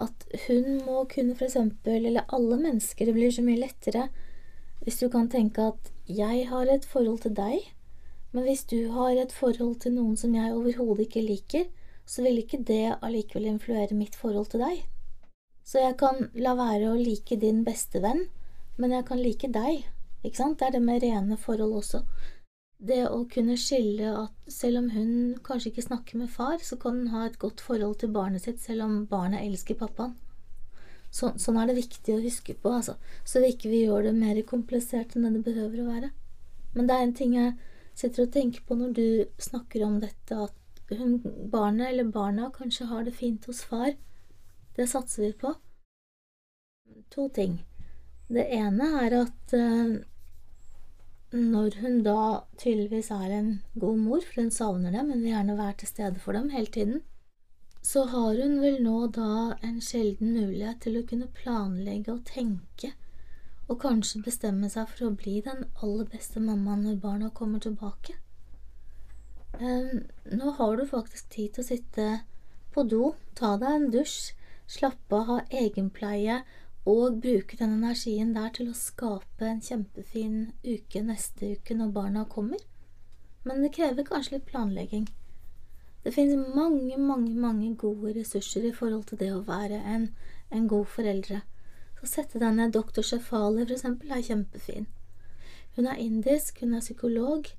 At 0.00 0.26
hun 0.46 0.82
må 0.84 1.04
kunne 1.08 1.36
eksempel, 1.36 2.04
eller 2.04 2.28
alle 2.28 2.58
mennesker, 2.60 3.06
det 3.06 3.14
blir 3.16 3.32
så 3.32 3.44
mye 3.44 3.62
lettere 3.62 4.08
hvis 4.84 5.00
du 5.00 5.08
kan 5.10 5.30
tenke 5.32 5.64
at 5.72 5.88
jeg 6.06 6.44
har 6.50 6.68
et 6.70 6.84
forhold 6.86 7.22
til 7.24 7.32
deg, 7.34 7.62
men 8.30 8.44
hvis 8.44 8.66
du 8.70 8.92
har 8.92 9.16
et 9.18 9.32
forhold 9.32 9.80
til 9.82 9.96
noen 9.96 10.18
som 10.20 10.34
jeg 10.36 10.52
overhodet 10.54 11.08
ikke 11.08 11.24
liker, 11.24 11.64
så 12.06 12.22
vil 12.24 12.40
ikke 12.40 12.62
det 12.64 12.96
allikevel 13.02 13.48
influere 13.50 13.98
mitt 13.98 14.16
forhold 14.16 14.52
til 14.52 14.62
deg. 14.62 14.84
Så 15.66 15.82
jeg 15.82 15.96
kan 15.98 16.28
la 16.38 16.54
være 16.54 16.92
å 16.92 16.98
like 16.98 17.38
din 17.42 17.64
beste 17.66 18.00
venn, 18.02 18.28
men 18.78 18.94
jeg 18.94 19.06
kan 19.08 19.18
like 19.18 19.50
deg, 19.50 19.86
ikke 20.22 20.38
sant? 20.38 20.60
Det 20.60 20.68
er 20.68 20.76
det 20.76 20.82
med 20.84 21.02
rene 21.02 21.38
forhold 21.40 21.80
også. 21.80 22.04
Det 22.76 23.00
å 23.08 23.22
kunne 23.32 23.56
skille 23.58 24.12
at 24.12 24.52
selv 24.52 24.82
om 24.82 24.90
hun 24.92 25.10
kanskje 25.42 25.72
ikke 25.72 25.86
snakker 25.88 26.20
med 26.20 26.30
far, 26.30 26.60
så 26.62 26.76
kan 26.78 27.00
hun 27.00 27.10
ha 27.14 27.24
et 27.26 27.38
godt 27.42 27.64
forhold 27.64 27.98
til 28.02 28.12
barnet 28.14 28.44
sitt 28.44 28.60
selv 28.62 28.84
om 28.84 28.98
barnet 29.10 29.42
elsker 29.42 29.78
pappaen. 29.80 30.14
Så, 31.10 31.32
sånn 31.40 31.56
er 31.56 31.70
det 31.70 31.78
viktig 31.78 32.12
å 32.12 32.20
huske 32.20 32.54
på, 32.60 32.70
altså, 32.76 32.96
så 33.24 33.40
vi 33.40 33.54
ikke 33.54 33.72
gjør 33.72 34.10
det 34.10 34.14
mer 34.18 34.38
komplisert 34.46 35.14
enn 35.16 35.30
det 35.38 35.46
behøver 35.46 35.82
å 35.82 35.88
være. 35.88 36.10
Men 36.76 36.86
det 36.86 36.94
er 36.94 37.06
en 37.06 37.16
ting 37.16 37.34
jeg 37.38 37.54
sitter 37.96 38.26
og 38.26 38.34
tenker 38.34 38.66
på 38.68 38.76
når 38.76 38.92
du 38.92 39.06
snakker 39.40 39.86
om 39.86 39.96
dette, 40.02 40.36
at 40.36 40.52
hun, 40.94 41.18
barnet 41.50 41.88
eller 41.90 42.04
barna 42.04 42.50
kanskje 42.54 42.86
har 42.86 43.04
det 43.04 43.16
fint 43.18 43.46
hos 43.50 43.64
far. 43.64 43.94
Det 44.76 44.86
satser 44.86 45.22
vi 45.22 45.32
på. 45.32 45.54
To 47.10 47.28
ting. 47.28 47.64
Det 48.28 48.44
ene 48.54 48.86
er 49.02 49.14
at 49.22 49.54
eh, 49.54 49.96
når 51.32 51.80
hun 51.80 52.02
da 52.02 52.46
tydeligvis 52.58 53.10
er 53.10 53.30
en 53.34 53.50
god 53.74 53.98
mor, 53.98 54.20
for 54.20 54.42
hun 54.42 54.50
savner 54.50 54.94
dem, 54.94 55.10
men 55.10 55.22
vil 55.22 55.32
gjerne 55.32 55.58
være 55.58 55.76
til 55.80 55.88
stede 55.88 56.22
for 56.22 56.32
dem 56.32 56.50
hele 56.50 56.66
tiden, 56.66 57.02
så 57.82 58.04
har 58.10 58.42
hun 58.42 58.60
vel 58.62 58.80
nå 58.82 59.06
da 59.14 59.56
en 59.62 59.80
sjelden 59.80 60.32
mulighet 60.34 60.80
til 60.82 60.98
å 60.98 61.06
kunne 61.06 61.30
planlegge 61.40 62.14
og 62.14 62.24
tenke, 62.26 62.92
og 63.68 63.80
kanskje 63.82 64.24
bestemme 64.26 64.70
seg 64.70 64.88
for 64.90 65.08
å 65.08 65.16
bli 65.18 65.40
den 65.42 65.66
aller 65.82 66.06
beste 66.10 66.42
mammaen 66.42 66.86
når 66.86 67.02
barna 67.02 67.30
kommer 67.30 67.62
tilbake. 67.62 68.14
Nå 69.60 70.50
har 70.58 70.76
du 70.76 70.86
faktisk 70.86 71.28
tid 71.32 71.54
til 71.54 71.64
å 71.64 71.66
sitte 71.66 72.06
på 72.74 72.84
do, 72.84 73.14
ta 73.38 73.54
deg 73.56 73.72
en 73.72 73.90
dusj, 73.94 74.34
slappe 74.68 75.16
av, 75.16 75.28
ha 75.30 75.36
egenpleie 75.64 76.42
og 76.86 77.20
bruke 77.22 77.56
den 77.58 77.78
energien 77.78 78.34
der 78.36 78.52
til 78.54 78.68
å 78.70 78.76
skape 78.78 79.48
en 79.48 79.62
kjempefin 79.64 80.52
uke 80.66 81.02
neste 81.02 81.56
uke 81.56 81.74
når 81.74 81.94
barna 81.94 82.26
kommer. 82.30 82.60
Men 83.46 83.62
det 83.62 83.72
krever 83.78 84.06
kanskje 84.06 84.36
litt 84.36 84.46
planlegging. 84.50 85.08
Det 86.04 86.12
finnes 86.14 86.54
mange, 86.54 86.98
mange, 86.98 87.32
mange 87.34 87.72
gode 87.74 88.12
ressurser 88.14 88.68
i 88.68 88.74
forhold 88.74 89.08
til 89.08 89.18
det 89.18 89.32
å 89.34 89.42
være 89.46 89.80
en, 89.94 90.10
en 90.54 90.68
god 90.70 90.86
foreldre. 90.92 91.40
Så 91.98 92.10
sette 92.10 92.38
deg 92.42 92.54
ned. 92.54 92.74
Doktor 92.76 93.02
Shefali, 93.02 93.64
for 93.64 93.74
eksempel, 93.74 94.12
er 94.14 94.22
kjempefin. 94.22 94.86
Hun 95.74 95.88
er 95.90 96.02
indisk, 96.02 96.60
hun 96.60 96.76
er 96.76 96.84
psykolog. 96.84 97.50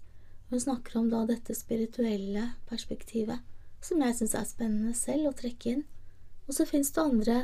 Hun 0.50 0.62
snakker 0.62 1.00
om 1.00 1.10
da 1.12 1.25
dette 1.27 1.56
spirituelle 1.56 2.44
perspektivet, 2.70 3.44
som 3.84 4.01
jeg 4.01 4.16
syns 4.16 4.36
er 4.36 4.48
spennende 4.48 4.94
selv 4.96 5.32
å 5.32 5.36
trekke 5.36 5.74
inn. 5.74 5.84
Og 6.48 6.56
så 6.56 6.68
fins 6.70 6.94
det 6.96 7.04
andre 7.04 7.39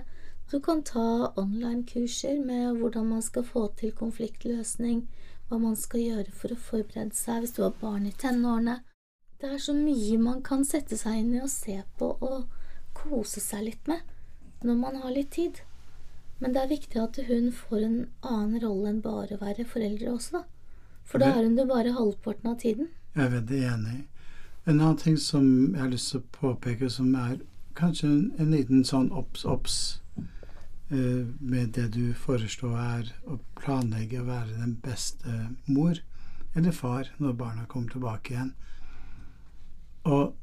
du 0.52 0.60
kan 0.64 0.84
ta 0.88 1.34
online-kurser 1.40 2.40
med 2.46 2.80
hvordan 2.80 3.10
man 3.16 3.22
skal 3.26 3.44
få 3.48 3.68
til 3.80 3.92
konfliktløsning, 3.98 5.04
hva 5.50 5.60
man 5.60 5.76
skal 5.80 6.04
gjøre 6.04 6.32
for 6.32 6.54
å 6.54 6.64
forberede 6.70 7.18
seg 7.18 7.44
hvis 7.44 7.56
du 7.58 7.64
har 7.66 7.76
barn 7.82 8.08
i 8.08 8.16
tenårene. 8.24 8.80
Det 9.40 9.52
er 9.52 9.60
så 9.60 9.76
mye 9.76 10.18
man 10.22 10.40
kan 10.46 10.64
sette 10.68 10.96
seg 11.00 11.20
inn 11.20 11.34
i 11.36 11.44
og 11.44 11.52
se 11.52 11.82
på 12.00 12.14
og 12.24 12.48
kose 12.96 13.44
seg 13.44 13.66
litt 13.68 13.90
med 13.92 14.00
når 14.64 14.80
man 14.80 15.02
har 15.04 15.12
litt 15.12 15.34
tid. 15.36 15.60
Men 16.40 16.56
det 16.56 16.62
er 16.64 16.72
viktig 16.72 17.02
at 17.02 17.20
hun 17.28 17.52
får 17.56 17.84
en 17.84 17.98
annen 18.22 18.62
rolle 18.64 18.94
enn 18.94 19.04
bare 19.04 19.36
å 19.36 19.42
være 19.44 19.68
foreldre 19.68 20.14
også, 20.14 20.40
da. 20.40 20.53
For 21.04 21.22
da 21.22 21.34
er 21.34 21.44
hun 21.44 21.58
det 21.58 21.68
bare 21.70 21.94
halvparten 21.96 22.50
av 22.50 22.60
tiden. 22.62 22.90
Jeg 23.16 23.26
er 23.26 23.34
veldig 23.36 23.64
enig. 23.70 23.98
En 24.66 24.80
annen 24.80 24.98
ting 24.98 25.18
som 25.20 25.46
jeg 25.74 25.82
har 25.82 25.92
lyst 25.92 26.14
til 26.14 26.22
å 26.22 26.30
påpeke, 26.38 26.90
som 26.90 27.12
er 27.20 27.42
kanskje 27.78 28.08
en, 28.08 28.24
en 28.40 28.54
liten 28.54 28.86
sånn 28.88 29.10
obs-obs 29.12 29.78
eh, 30.18 31.26
med 31.40 31.74
det 31.78 31.90
du 31.98 32.14
foreslår, 32.18 32.78
er 32.80 33.12
å 33.28 33.40
planlegge 33.60 34.22
å 34.22 34.30
være 34.30 34.62
den 34.62 34.78
beste 34.84 35.36
mor 35.68 36.00
eller 36.54 36.72
far 36.72 37.10
når 37.18 37.34
barna 37.38 37.66
kommer 37.70 37.92
tilbake 37.92 38.34
igjen. 38.34 38.54
Og 40.06 40.34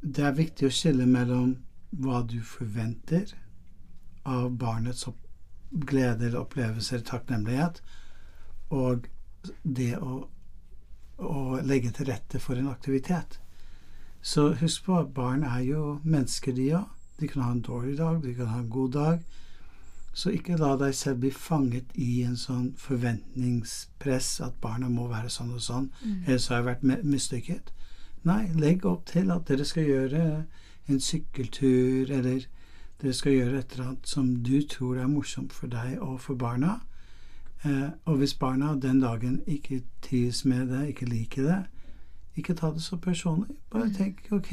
det 0.00 0.24
er 0.24 0.36
viktig 0.38 0.68
å 0.68 0.74
skille 0.74 1.06
mellom 1.06 1.56
hva 1.90 2.22
du 2.26 2.38
forventer 2.44 3.32
av 4.28 4.50
barnets 4.60 5.06
glede 5.70 6.28
eller 6.28 6.42
opplevelse 6.42 6.94
eller 6.94 7.06
takknemlighet, 7.08 7.80
og 8.74 9.08
det 9.62 9.96
å, 9.98 10.20
å, 11.18 11.42
legge 11.64 11.92
til 11.94 12.10
rette 12.10 12.40
for 12.42 12.58
en 12.58 12.70
aktivitet. 12.70 13.38
Så 14.22 14.52
husk 14.60 14.84
på 14.88 14.98
at 14.98 15.14
barn 15.14 15.44
er 15.46 15.62
jo 15.66 15.98
mennesker, 16.04 16.52
de 16.52 16.72
òg. 16.80 16.94
De 17.18 17.26
kan 17.26 17.42
ha 17.42 17.50
en 17.50 17.62
dårlig 17.66 17.96
dag, 17.98 18.20
de 18.22 18.34
kan 18.34 18.46
ha 18.46 18.60
en 18.62 18.70
god 18.70 18.92
dag. 18.94 19.22
Så 20.14 20.30
ikke 20.34 20.58
la 20.58 20.76
deg 20.78 20.94
selv 20.94 21.20
bli 21.22 21.30
fanget 21.34 21.90
i 21.98 22.22
en 22.26 22.36
sånn 22.38 22.72
forventningspress 22.78 24.40
at 24.46 24.60
barna 24.62 24.90
må 24.90 25.08
være 25.10 25.30
sånn 25.30 25.50
og 25.54 25.62
sånn, 25.62 25.90
mm. 26.02 26.20
ellers 26.26 26.48
har 26.50 26.60
jeg 26.60 26.68
vært 26.68 27.04
mislykket. 27.06 27.72
Nei, 28.26 28.48
legg 28.58 28.86
opp 28.86 29.06
til 29.10 29.30
at 29.34 29.46
dere 29.50 29.66
skal 29.66 29.86
gjøre 29.86 30.22
en 30.88 31.02
sykkeltur, 31.02 32.10
eller 32.10 32.46
dere 32.98 33.14
skal 33.14 33.36
gjøre 33.36 33.60
et 33.60 33.74
eller 33.74 33.90
annet 33.92 34.10
som 34.10 34.30
du 34.42 34.56
tror 34.66 34.98
er 34.98 35.10
morsomt 35.10 35.54
for 35.54 35.70
deg 35.70 35.98
og 36.02 36.18
for 36.24 36.38
barna. 36.38 36.80
Eh, 37.64 37.88
og 38.04 38.16
hvis 38.16 38.34
barna 38.34 38.74
den 38.74 39.00
dagen 39.00 39.42
ikke 39.46 39.82
trives 40.02 40.44
med 40.44 40.66
det, 40.66 40.88
ikke 40.88 41.06
liker 41.06 41.42
det, 41.42 41.62
ikke 42.36 42.54
ta 42.54 42.70
det 42.70 42.82
så 42.82 42.96
personlig. 42.96 43.56
Bare 43.70 43.88
mm. 43.88 43.94
tenk 43.94 44.32
ok. 44.32 44.52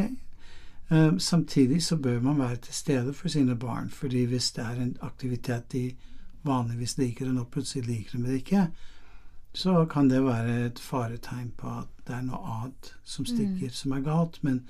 Eh, 0.90 1.18
samtidig 1.18 1.84
så 1.84 1.98
bør 1.98 2.22
man 2.22 2.40
være 2.40 2.56
til 2.56 2.74
stede 2.74 3.14
for 3.14 3.28
sine 3.28 3.56
barn, 3.56 3.90
fordi 3.90 4.24
hvis 4.24 4.52
det 4.52 4.66
er 4.66 4.82
en 4.82 4.98
aktivitet 5.02 5.72
de 5.72 5.92
vanligvis 6.44 6.98
liker, 6.98 7.30
og 7.30 7.36
nå 7.36 7.44
plutselig 7.44 7.86
liker 7.88 8.18
de 8.18 8.24
det 8.24 8.34
ikke, 8.34 8.68
så 9.54 9.86
kan 9.86 10.10
det 10.10 10.24
være 10.24 10.66
et 10.66 10.80
faretegn 10.80 11.52
på 11.58 11.68
at 11.68 11.88
det 12.08 12.16
er 12.16 12.26
noe 12.28 12.42
annet 12.58 12.92
som 13.04 13.24
mm. 13.24 13.28
stikker, 13.28 13.72
mm. 13.72 13.78
som 13.78 13.92
er 13.92 14.02
galt. 14.02 14.44
Men, 14.44 14.62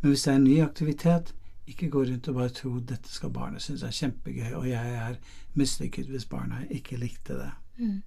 men, 0.00 0.10
hvis 0.10 0.22
det 0.22 0.32
er 0.32 0.36
en 0.36 0.44
ny 0.44 0.60
aktivitet, 0.62 1.34
ikke 1.66 1.90
gå 1.90 2.02
rundt 2.02 2.28
og 2.28 2.34
bare 2.34 2.48
tro 2.48 2.78
dette 2.78 3.12
skal 3.12 3.30
barnet 3.30 3.62
synes 3.62 3.82
er 3.82 3.94
kjempegøy, 3.94 4.52
og 4.58 4.68
jeg 4.68 4.94
er 4.94 5.18
mislykket 5.54 6.06
hvis 6.10 6.24
barna 6.26 6.64
ikke 6.70 6.96
likte 6.96 7.36
det. 7.38 7.50
Mm. 7.80 8.02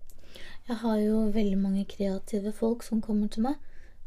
Jeg 0.68 0.75
har 0.80 0.98
jo 1.01 1.22
veldig 1.34 1.58
mange 1.60 1.86
kreative 1.89 2.51
folk 2.56 2.84
som 2.86 3.01
kommer 3.01 3.27
til 3.27 3.48
meg. 3.48 3.56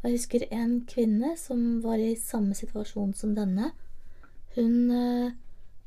Jeg 0.03 0.15
husker 0.15 0.45
en 0.53 0.79
kvinne 0.87 1.33
som 1.37 1.81
var 1.83 1.99
i 1.99 2.15
samme 2.15 2.55
situasjon 2.55 3.11
som 3.17 3.35
denne. 3.35 3.73
Hun 4.55 4.91
eh, 4.93 5.35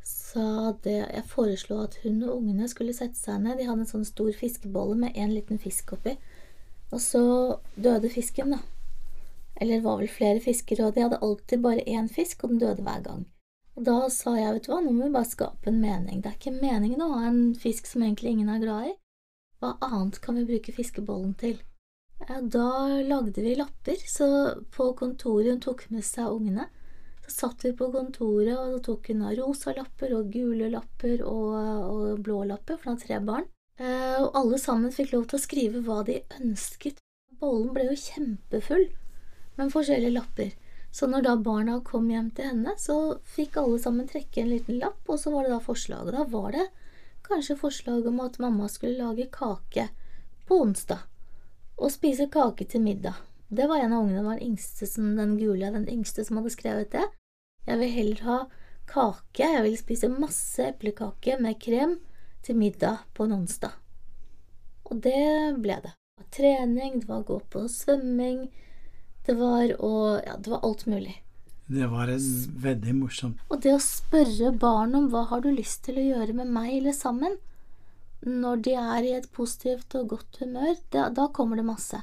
sa 0.06 0.75
det 0.84 0.99
Jeg 0.99 1.25
foreslo 1.30 1.80
at 1.84 1.96
hun 2.04 2.22
og 2.22 2.37
ungene 2.37 2.68
skulle 2.68 2.94
sette 2.94 3.18
seg 3.18 3.40
ned. 3.42 3.58
De 3.58 3.66
hadde 3.68 3.87
en 3.87 3.92
sånn 3.94 4.06
stor 4.06 4.30
fiskebolle 4.37 4.99
med 5.00 5.16
en 5.16 5.34
liten 5.34 5.58
fisk 5.62 5.94
oppi. 5.96 6.16
Og 6.90 7.00
så 7.00 7.25
døde 7.75 8.10
fisken, 8.12 8.54
da. 8.54 8.60
Eller 9.60 9.82
var 9.84 10.00
vel 10.00 10.10
flere 10.10 10.40
fisker, 10.42 10.84
og 10.84 10.94
de 10.94 11.06
hadde 11.06 11.20
alltid 11.22 11.62
bare 11.64 11.87
én 11.87 12.08
fisk, 12.10 12.44
og 12.44 12.54
den 12.54 12.62
døde 12.62 12.84
hver 12.84 13.02
gang. 13.04 13.26
Og 13.78 13.84
da 13.87 13.99
sa 14.12 14.34
jeg, 14.37 14.54
vet 14.54 14.66
du 14.66 14.72
hva, 14.72 14.80
nå 14.84 14.92
må 14.92 15.06
vi 15.06 15.14
bare 15.14 15.30
skape 15.30 15.70
en 15.70 15.80
mening. 15.80 16.22
Det 16.22 16.32
er 16.32 16.38
ikke 16.38 16.56
meningen 16.56 17.04
å 17.04 17.12
ha 17.14 17.28
en 17.28 17.54
fisk 17.58 17.87
som 17.88 18.02
egentlig 18.02 18.34
ingen 18.34 18.50
er 18.52 18.62
glad 18.62 18.90
i. 18.90 18.96
Hva 19.61 19.75
annet 19.85 20.21
kan 20.25 20.38
vi 20.40 20.47
bruke 20.49 20.73
fiskebollen 20.73 21.35
til? 21.40 21.59
Da 22.29 22.67
lagde 23.05 23.43
vi 23.45 23.55
lapper, 23.57 23.97
så 24.09 24.26
på 24.73 24.90
kontoret 24.97 25.52
hun 25.52 25.61
tok 25.64 25.87
med 25.93 26.05
seg 26.05 26.33
ungene. 26.33 26.67
Så 27.25 27.35
satt 27.35 27.64
vi 27.64 27.73
på 27.76 27.90
kontoret, 27.93 28.57
og 28.57 28.75
så 28.75 28.81
tok 28.88 29.11
hun 29.12 29.26
rosa 29.37 29.75
lapper 29.76 30.14
og 30.17 30.33
gule 30.33 30.71
lapper 30.73 31.25
og, 31.29 31.52
og 31.93 32.23
blå 32.25 32.43
lapper, 32.49 32.81
for 32.81 32.90
hun 32.90 32.97
har 32.97 33.05
tre 33.05 33.21
barn. 33.25 33.49
Eh, 33.81 34.17
og 34.21 34.35
alle 34.37 34.61
sammen 34.61 34.93
fikk 34.93 35.14
lov 35.14 35.29
til 35.29 35.38
å 35.38 35.45
skrive 35.45 35.85
hva 35.85 36.00
de 36.09 36.19
ønsket. 36.40 37.00
Bollen 37.40 37.73
ble 37.76 37.90
jo 37.90 38.00
kjempefull 38.00 38.88
med 39.57 39.73
forskjellige 39.73 40.17
lapper. 40.17 40.52
Så 40.93 41.07
når 41.07 41.25
da 41.25 41.37
barna 41.38 41.79
kom 41.87 42.09
hjem 42.11 42.33
til 42.35 42.50
henne, 42.50 42.75
så 42.81 43.21
fikk 43.37 43.61
alle 43.61 43.79
sammen 43.81 44.09
trekke 44.11 44.43
en 44.43 44.50
liten 44.50 44.81
lapp, 44.81 45.00
og 45.07 45.21
så 45.23 45.33
var 45.33 45.47
det 45.47 45.55
da 45.55 45.61
forslaget. 45.62 46.17
Da 46.17 46.26
var 46.33 46.57
det 46.57 46.66
kanskje 47.31 47.59
forslag 47.61 48.07
om 48.11 48.21
at 48.25 48.38
mamma 48.43 48.69
skulle 48.69 48.99
lage 48.99 49.29
kake 49.33 49.88
på 50.49 50.61
onsdag, 50.64 51.07
og 51.79 51.93
spise 51.95 52.27
kake 52.33 52.66
til 52.69 52.83
middag. 52.85 53.14
Det 53.49 53.66
var 53.66 53.83
en 53.83 53.93
av 53.93 54.05
ungene, 54.05 54.23
var 54.23 54.38
den 54.38 54.53
yngste 54.53 54.87
som 54.87 55.16
den 55.16 55.37
gule, 55.38 55.73
den 55.75 55.88
yngste 55.90 56.25
som 56.27 56.38
hadde 56.38 56.53
skrevet 56.55 56.93
det. 56.95 57.07
Jeg 57.66 57.81
vil 57.81 57.95
heller 57.95 58.25
ha 58.27 58.38
kake, 58.90 59.47
jeg 59.47 59.64
vil 59.64 59.79
spise 59.79 60.11
masse 60.12 60.66
eplekake 60.71 61.38
med 61.43 61.59
krem 61.62 61.97
til 62.47 62.59
middag 62.59 63.07
på 63.14 63.27
en 63.27 63.40
onsdag. 63.40 63.75
Og 64.90 65.03
det 65.03 65.57
ble 65.62 65.81
det. 65.83 65.95
Det 65.95 66.23
var 66.23 66.31
trening, 66.37 67.01
det 67.01 67.09
var 67.09 67.23
å 67.23 67.29
gå 67.31 67.40
på 67.53 67.64
svømming, 67.71 68.49
det 69.27 69.37
var 69.38 69.75
å 69.79 69.93
Ja, 70.27 70.37
det 70.37 70.51
var 70.51 70.64
alt 70.66 70.87
mulig. 70.87 71.16
Det 71.70 71.87
var 71.87 72.11
en 72.11 72.22
veldig 72.64 72.92
morsomt. 72.98 73.42
Og 73.46 73.61
det 73.62 73.76
å 73.76 73.83
spørre 73.83 74.50
barn 74.59 74.96
om 74.98 75.06
hva 75.12 75.22
har 75.30 75.44
du 75.44 75.52
lyst 75.54 75.85
til 75.87 76.00
å 76.00 76.06
gjøre 76.09 76.35
med 76.40 76.50
meg 76.50 76.72
eller 76.80 76.96
sammen, 76.96 77.37
når 78.26 78.64
de 78.66 78.74
er 78.74 79.06
i 79.06 79.12
et 79.14 79.28
positivt 79.33 79.94
og 80.00 80.09
godt 80.16 80.40
humør, 80.42 80.74
da, 80.90 81.06
da 81.14 81.28
kommer 81.30 81.61
det 81.61 81.68
masse. 81.68 82.02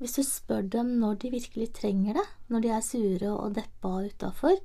Hvis 0.00 0.16
du 0.16 0.22
spør 0.24 0.64
dem 0.64 0.96
når 1.02 1.20
de 1.22 1.34
virkelig 1.36 1.68
trenger 1.76 2.16
det, 2.18 2.24
når 2.48 2.64
de 2.64 2.72
er 2.72 2.86
sure 2.86 3.34
og 3.36 3.52
deppa 3.60 3.92
utafor, 4.08 4.56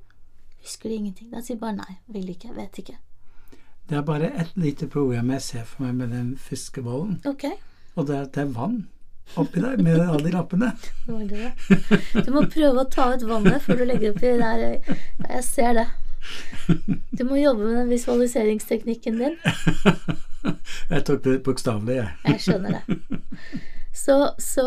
husker 0.64 0.88
de 0.88 0.96
ingenting. 0.96 1.28
Da 1.34 1.44
sier 1.44 1.60
bare 1.60 1.76
nei, 1.82 1.98
vil 2.16 2.32
ikke, 2.32 2.56
vet 2.56 2.80
ikke. 2.80 2.96
Det 3.88 4.00
er 4.00 4.08
bare 4.08 4.32
et 4.32 4.56
lite 4.56 4.88
problem 4.88 5.30
jeg 5.36 5.44
ser 5.44 5.68
for 5.68 5.84
meg 5.84 6.00
med 6.00 6.16
den 6.16 6.32
fiskebollen, 6.40 7.20
okay. 7.28 7.60
og 7.96 8.08
det 8.08 8.16
er 8.16 8.24
at 8.24 8.34
det 8.36 8.48
er 8.48 8.56
vann 8.56 8.86
oppi 9.36 9.60
der 9.60 9.76
med 9.82 10.00
alle 10.00 10.24
de 10.24 10.34
lappene. 10.34 10.72
Du 11.06 12.30
må 12.34 12.44
prøve 12.50 12.84
å 12.84 12.88
ta 12.90 13.10
ut 13.14 13.24
vannet 13.28 13.64
før 13.64 13.82
du 13.82 13.88
legger 13.88 14.14
oppi 14.14 14.34
der. 14.40 14.64
Jeg 15.28 15.44
ser 15.46 15.80
det. 15.80 15.88
Du 17.18 17.24
må 17.24 17.38
jobbe 17.40 17.64
med 17.64 17.76
den 17.82 17.92
visualiseringsteknikken 17.92 19.18
din. 19.22 19.38
Jeg 20.88 21.04
tok 21.08 21.24
det 21.24 21.40
bokstavelig, 21.46 21.98
jeg. 21.98 22.14
Jeg 22.28 22.44
skjønner 22.44 22.78
det. 22.78 22.98
Så, 23.98 24.34
så, 24.38 24.64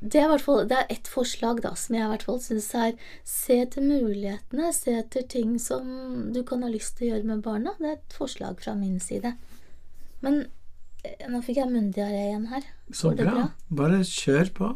det 0.00 0.18
er 0.18 0.30
hvert 0.32 0.42
fall 0.42 0.64
Det 0.66 0.74
er 0.74 0.88
ett 0.90 1.06
forslag 1.08 1.60
da 1.62 1.70
som 1.78 1.94
jeg 1.94 2.02
i 2.02 2.10
hvert 2.10 2.24
fall 2.26 2.40
syns 2.42 2.66
er 2.74 2.96
Se 3.28 3.60
til 3.70 3.86
mulighetene, 3.86 4.72
se 4.74 4.96
etter 4.98 5.22
ting 5.30 5.54
som 5.62 6.32
du 6.34 6.40
kan 6.48 6.64
ha 6.66 6.70
lyst 6.72 6.96
til 6.98 7.06
å 7.06 7.10
gjøre 7.12 7.28
med 7.28 7.44
barna. 7.46 7.76
Det 7.78 7.88
er 7.88 8.00
et 8.00 8.16
forslag 8.16 8.58
fra 8.64 8.74
min 8.78 8.98
side. 9.00 9.36
Men 10.24 10.44
nå 11.32 11.40
fikk 11.42 11.60
jeg 11.62 11.72
munndiaré 11.72 12.22
igjen 12.28 12.48
her. 12.52 12.66
Så 12.94 13.12
bra. 13.16 13.34
bra. 13.34 13.44
Bare 13.82 14.02
kjør 14.06 14.52
på. 14.56 14.70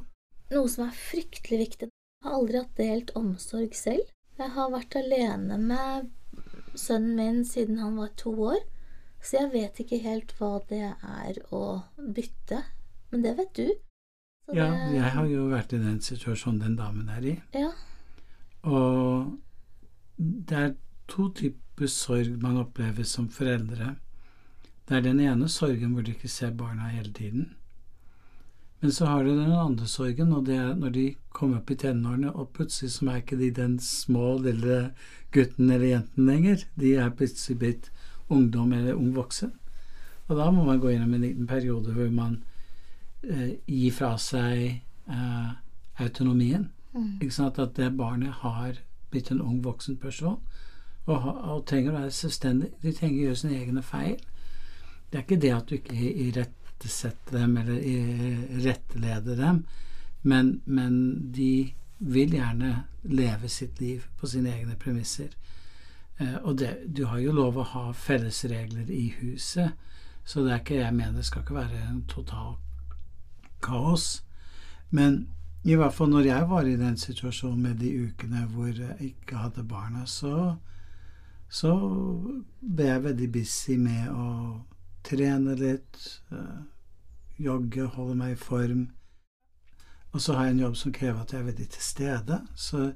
Noe 0.54 0.70
som 0.70 0.86
er 0.86 0.98
fryktelig 0.98 1.60
viktig. 1.64 1.88
Jeg 1.90 2.28
har 2.28 2.38
aldri 2.38 2.62
hatt 2.62 2.78
delt 2.80 3.12
omsorg 3.18 3.74
selv. 3.78 4.12
Jeg 4.36 4.52
har 4.52 4.72
vært 4.72 4.96
alene 4.98 5.58
med 5.60 6.10
sønnen 6.76 7.16
min 7.16 7.44
siden 7.48 7.78
han 7.80 7.96
var 7.96 8.10
to 8.20 8.32
år, 8.50 8.60
så 9.22 9.40
jeg 9.40 9.52
vet 9.54 9.80
ikke 9.80 10.00
helt 10.04 10.34
hva 10.38 10.58
det 10.68 10.92
er 10.92 11.38
å 11.54 11.62
bytte. 11.96 12.62
Men 13.12 13.24
det 13.24 13.36
vet 13.38 13.52
du. 13.56 13.68
Så 14.46 14.56
ja, 14.58 14.68
det... 14.70 14.96
jeg 14.98 15.12
har 15.16 15.28
jo 15.30 15.46
vært 15.50 15.72
i 15.74 15.80
den 15.82 16.00
situasjonen 16.04 16.60
den 16.62 16.76
damen 16.78 17.08
er 17.10 17.24
i. 17.26 17.36
Ja. 17.56 17.70
Og 18.66 19.32
det 20.18 20.58
er 20.58 20.74
to 21.10 21.30
typer 21.38 21.90
sorg 21.90 22.36
man 22.42 22.60
opplever 22.60 23.06
som 23.08 23.30
foreldre. 23.32 23.94
Det 24.88 24.96
er 24.96 25.02
den 25.02 25.20
ene 25.20 25.48
sorgen 25.50 25.94
hvor 25.94 26.04
du 26.06 26.12
ikke 26.12 26.30
ser 26.30 26.54
barna 26.54 26.88
hele 26.92 27.12
tiden. 27.12 27.54
Men 28.80 28.92
så 28.92 29.06
har 29.06 29.24
du 29.24 29.30
den 29.30 29.52
andre 29.52 29.86
sorgen, 29.86 30.32
og 30.32 30.46
det 30.46 30.56
er 30.56 30.74
når 30.74 30.90
de 30.94 31.04
kommer 31.34 31.58
opp 31.58 31.70
i 31.70 31.78
tenårene, 31.80 32.30
og 32.32 32.52
plutselig 32.54 32.92
så 32.92 33.08
er 33.10 33.22
ikke 33.22 33.38
de 33.40 33.50
den 33.50 33.78
små, 33.80 34.36
lille 34.38 34.90
gutten 35.32 35.70
eller 35.70 35.86
jenten 35.86 36.26
lenger. 36.26 36.66
De 36.76 36.94
er 36.94 37.10
plutselig 37.10 37.58
blitt 37.58 37.90
ungdom 38.28 38.72
eller 38.72 38.94
ung 38.94 39.14
voksen. 39.16 39.52
Og 40.28 40.36
da 40.36 40.50
må 40.50 40.64
man 40.64 40.80
gå 40.80 40.90
gjennom 40.92 41.14
en 41.14 41.24
liten 41.24 41.46
periode 41.46 41.94
hvor 41.94 42.10
man 42.10 42.42
eh, 43.22 43.56
gir 43.66 43.92
fra 43.94 44.16
seg 44.18 44.82
eh, 45.08 45.50
autonomien. 46.02 46.68
Mm. 46.92 47.18
Ikke 47.20 47.34
sant? 47.34 47.58
At 47.58 47.76
det 47.76 47.96
barnet 47.96 48.42
har 48.42 48.78
blitt 49.10 49.30
en 49.30 49.42
ung 49.42 49.62
voksen 49.64 49.96
person 50.02 50.38
og, 51.06 51.26
og 51.26 51.66
trenger 51.66 51.92
å 51.92 52.00
være 52.00 52.14
selvstendig. 52.14 52.72
De 52.82 52.92
trenger 52.92 53.20
å 53.20 53.28
gjøre 53.28 53.42
sine 53.42 53.60
egne 53.60 53.84
feil. 53.86 54.18
Det 55.10 55.18
er 55.18 55.24
ikke 55.24 55.40
det 55.42 55.54
at 55.54 55.68
du 55.68 55.76
ikke 55.78 56.12
irettesetter 56.26 57.38
dem 57.38 57.56
eller 57.62 57.80
rettleder 58.66 59.36
dem, 59.38 59.64
men, 60.22 60.60
men 60.64 60.96
de 61.32 61.72
vil 61.98 62.34
gjerne 62.34 62.72
leve 63.02 63.48
sitt 63.48 63.80
liv 63.80 64.04
på 64.18 64.28
sine 64.28 64.52
egne 64.52 64.76
premisser. 64.76 65.30
Eh, 66.18 66.36
og 66.42 66.58
det, 66.58 66.72
du 66.86 67.04
har 67.06 67.20
jo 67.22 67.32
lov 67.36 67.58
å 67.60 67.68
ha 67.72 67.86
fellesregler 67.96 68.90
i 68.90 69.08
huset, 69.20 69.72
så 70.24 70.42
det 70.42 70.52
er 70.52 70.62
ikke 70.62 70.80
jeg 70.80 70.96
mener 70.96 71.24
skal 71.24 71.44
ikke 71.44 71.60
være 71.60 71.82
en 71.86 72.02
total 72.10 72.56
kaos. 73.62 74.24
Men 74.90 75.26
i 75.66 75.74
hvert 75.74 75.94
fall 75.94 76.10
når 76.10 76.28
jeg 76.28 76.48
var 76.50 76.66
i 76.66 76.78
den 76.78 76.96
situasjonen 76.98 77.62
med 77.62 77.80
de 77.82 77.92
ukene 78.06 78.46
hvor 78.52 78.70
jeg 78.70 79.12
ikke 79.12 79.42
hadde 79.44 79.66
barna, 79.66 80.04
så, 80.06 80.56
så 81.48 81.74
ble 82.60 82.90
jeg 82.90 83.04
veldig 83.06 83.30
busy 83.34 83.78
med 83.80 84.10
å 84.10 84.28
trene 85.06 85.54
litt, 85.58 85.98
uh, 86.32 86.62
jogge, 87.38 87.86
holde 87.96 88.16
meg 88.18 88.34
i 88.34 88.40
form. 88.40 88.88
Og 90.12 90.22
så 90.22 90.36
har 90.36 90.48
jeg 90.48 90.56
en 90.56 90.64
jobb 90.64 90.76
som 90.80 90.94
krever 90.96 91.20
at 91.20 91.32
jeg 91.32 91.42
er 91.42 91.50
veldig 91.50 91.68
til 91.74 91.82
stede. 91.84 92.40
Så 92.56 92.92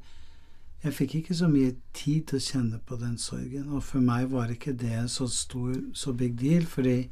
jeg 0.85 0.97
fikk 0.97 1.15
ikke 1.15 1.37
så 1.37 1.49
mye 1.53 1.75
tid 1.93 2.31
til 2.31 2.39
å 2.39 2.45
kjenne 2.45 2.79
på 2.89 2.97
den 3.01 3.19
sorgen. 3.21 3.69
Og 3.77 3.85
for 3.85 4.01
meg 4.05 4.31
var 4.33 4.53
ikke 4.53 4.73
det 4.73 5.03
så 5.13 5.29
stor, 5.29 5.75
så 5.93 6.15
big 6.17 6.39
deal, 6.41 6.65
fordi 6.67 7.11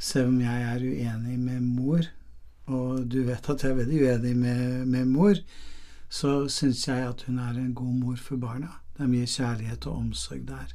selv 0.00 0.32
om 0.32 0.40
jeg 0.40 0.62
er 0.70 0.86
uenig 0.88 1.38
med 1.38 1.60
mor, 1.60 2.08
og 2.66 3.04
du 3.12 3.20
vet 3.26 3.50
at 3.50 3.62
jeg 3.62 3.74
er 3.74 3.80
veldig 3.82 4.00
uenig 4.00 4.36
med, 4.36 4.86
med 4.88 5.12
mor, 5.12 5.36
så 6.08 6.48
syns 6.48 6.86
jeg 6.88 7.04
at 7.04 7.26
hun 7.26 7.38
er 7.38 7.58
en 7.60 7.74
god 7.76 7.94
mor 8.00 8.16
for 8.16 8.40
barna. 8.40 8.72
Det 8.96 9.04
er 9.04 9.12
mye 9.12 9.28
kjærlighet 9.28 9.86
og 9.90 9.96
omsorg 9.98 10.48
der. 10.48 10.72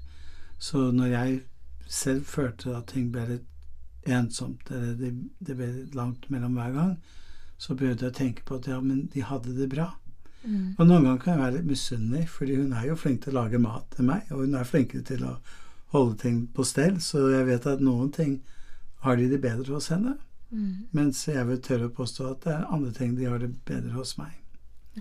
Så 0.59 0.91
når 0.91 1.05
jeg 1.05 1.41
selv 1.89 2.27
følte 2.29 2.75
at 2.77 2.91
ting 2.93 3.09
ble 3.13 3.25
litt 3.29 4.09
ensomt, 4.09 4.69
eller 4.71 4.93
det, 4.97 5.09
det 5.43 5.55
ble 5.57 5.69
litt 5.73 5.95
langt 5.97 6.29
mellom 6.29 6.57
hver 6.57 6.75
gang, 6.75 6.93
så 7.59 7.75
begynte 7.75 8.07
jeg 8.07 8.13
å 8.13 8.19
tenke 8.19 8.45
på 8.47 8.59
at 8.59 8.69
ja, 8.69 8.77
men 8.81 9.07
de 9.13 9.25
hadde 9.25 9.55
det 9.57 9.67
bra. 9.71 9.89
Mm. 10.43 10.77
Og 10.77 10.85
noen 10.85 11.03
ganger 11.03 11.23
kan 11.23 11.33
jeg 11.33 11.41
være 11.41 11.55
litt 11.57 11.71
misunnelig, 11.73 12.27
fordi 12.31 12.59
hun 12.61 12.75
er 12.77 12.85
jo 12.87 12.99
flink 12.99 13.25
til 13.25 13.35
å 13.35 13.41
lage 13.41 13.59
mat 13.61 13.89
til 13.95 14.07
meg, 14.07 14.29
og 14.31 14.45
hun 14.45 14.55
er 14.55 14.69
flinkere 14.69 15.03
til 15.09 15.25
å 15.27 15.33
holde 15.93 16.15
ting 16.21 16.43
på 16.55 16.63
stell, 16.67 17.01
så 17.03 17.25
jeg 17.33 17.47
vet 17.49 17.67
at 17.67 17.83
noen 17.83 18.13
ting 18.15 18.39
har 19.03 19.17
de 19.19 19.27
det 19.31 19.41
bedre 19.43 19.75
hos 19.75 19.89
henne. 19.91 20.15
Mm. 20.49 20.87
Mens 20.95 21.25
jeg 21.27 21.45
vil 21.49 21.59
tørre 21.65 21.89
å 21.89 21.95
påstå 21.97 22.29
at 22.29 22.45
det 22.45 22.53
er 22.55 22.71
andre 22.73 22.93
ting 22.95 23.17
de 23.17 23.27
har 23.29 23.41
det 23.41 23.51
bedre 23.67 23.93
hos 23.97 24.15
meg. 24.19 24.37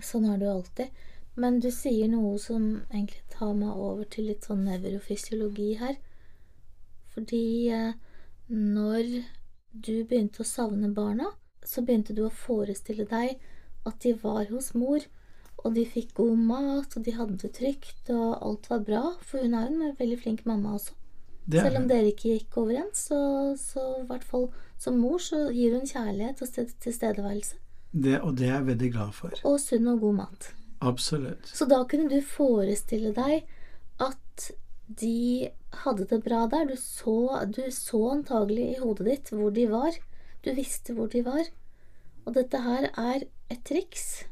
Sånn 0.05 0.27
har 0.29 0.37
du 0.41 0.45
alltid. 0.49 0.91
Men 1.39 1.59
du 1.63 1.69
sier 1.71 2.09
noe 2.11 2.35
som 2.41 2.81
egentlig 2.89 3.23
tar 3.31 3.53
meg 3.55 3.71
over 3.71 4.07
til 4.11 4.29
litt 4.29 4.45
sånn 4.47 4.65
nevrofysiologi 4.67 5.71
her. 5.79 5.97
Fordi 7.19 7.67
eh, 7.75 7.93
når 8.47 9.09
du 9.75 10.05
begynte 10.07 10.45
å 10.45 10.47
savne 10.47 10.87
barna, 10.95 11.33
så 11.67 11.83
begynte 11.83 12.15
du 12.15 12.23
å 12.25 12.31
forestille 12.31 13.03
deg 13.09 13.41
at 13.87 13.97
de 14.05 14.13
var 14.21 14.47
hos 14.53 14.71
mor, 14.73 15.03
og 15.59 15.75
de 15.75 15.83
fikk 15.83 16.13
god 16.15 16.39
mat, 16.39 16.95
og 16.95 17.03
de 17.03 17.11
hadde 17.17 17.35
det 17.41 17.51
trygt, 17.57 18.07
og 18.15 18.37
alt 18.39 18.69
var 18.71 18.85
bra. 18.87 19.01
For 19.19 19.43
hun 19.43 19.57
er 19.57 19.67
jo 19.67 19.75
en 19.89 19.97
veldig 19.99 20.19
flink 20.21 20.45
mamma 20.47 20.77
også. 20.77 20.95
Selv 21.49 21.81
om 21.81 21.87
dere 21.89 22.13
ikke 22.13 22.37
gikk 22.37 22.55
overens, 22.61 23.09
så, 23.09 23.19
så 23.59 23.83
i 23.99 24.05
hvert 24.07 24.23
fall 24.23 24.47
som 24.79 24.99
mor 25.01 25.19
så 25.19 25.49
gir 25.51 25.75
hun 25.75 25.87
kjærlighet 25.89 26.39
og 26.45 26.47
sted- 26.47 26.75
tilstedeværelse. 26.85 27.59
Det, 27.91 28.15
og 28.21 28.37
det 28.37 28.47
er 28.47 28.59
jeg 28.59 28.67
veldig 28.69 28.91
glad 28.93 29.13
for. 29.17 29.35
Og 29.49 29.57
sunn 29.59 29.89
og 29.91 29.99
god 30.05 30.17
mat. 30.21 30.51
Absolutt. 30.85 31.49
Så 31.51 31.67
da 31.67 31.81
kunne 31.89 32.07
du 32.07 32.21
forestille 32.23 33.11
deg 33.17 33.49
at 33.99 34.51
de 34.89 35.49
hadde 35.83 36.07
det 36.09 36.23
bra 36.25 36.45
der. 36.49 36.65
Du 36.65 36.75
så, 36.77 37.45
du 37.45 37.61
så 37.71 38.01
antagelig 38.15 38.65
i 38.73 38.79
hodet 38.81 39.07
ditt 39.09 39.31
hvor 39.33 39.53
de 39.53 39.67
var. 39.69 39.97
Du 40.43 40.51
visste 40.57 40.95
hvor 40.97 41.11
de 41.13 41.23
var. 41.25 41.51
Og 42.25 42.33
dette 42.37 42.61
her 42.65 42.89
er 42.89 43.25
et 43.49 43.63
triks. 43.65 44.25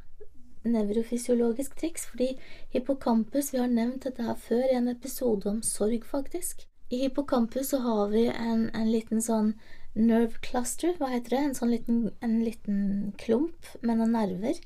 Nevrofysiologisk 0.67 1.77
triks, 1.79 2.07
fordi 2.09 2.33
hippocampus 2.73 3.53
Vi 3.53 3.61
har 3.61 3.69
nevnt 3.71 4.03
dette 4.03 4.23
her 4.23 4.35
før 4.35 4.65
i 4.65 4.75
en 4.75 4.89
episode 4.91 5.47
om 5.49 5.61
sorg, 5.63 6.03
faktisk. 6.05 6.65
I 6.89 7.03
hippocampus 7.05 7.71
så 7.71 7.79
har 7.83 8.09
vi 8.11 8.25
en, 8.31 8.69
en 8.75 8.89
liten 8.91 9.21
sånn 9.23 9.53
nerve 9.95 10.39
cluster, 10.43 10.95
hva 10.97 11.11
heter 11.11 11.35
det? 11.35 11.43
En 11.43 11.55
sånn 11.57 11.71
liten, 11.73 12.01
en 12.23 12.39
liten 12.43 12.81
klump 13.19 13.69
med 13.81 13.99
noen 13.99 14.13
nerver 14.15 14.59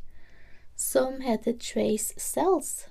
som 0.82 1.21
heter 1.21 1.54
trace 1.62 2.19
cells. 2.19 2.88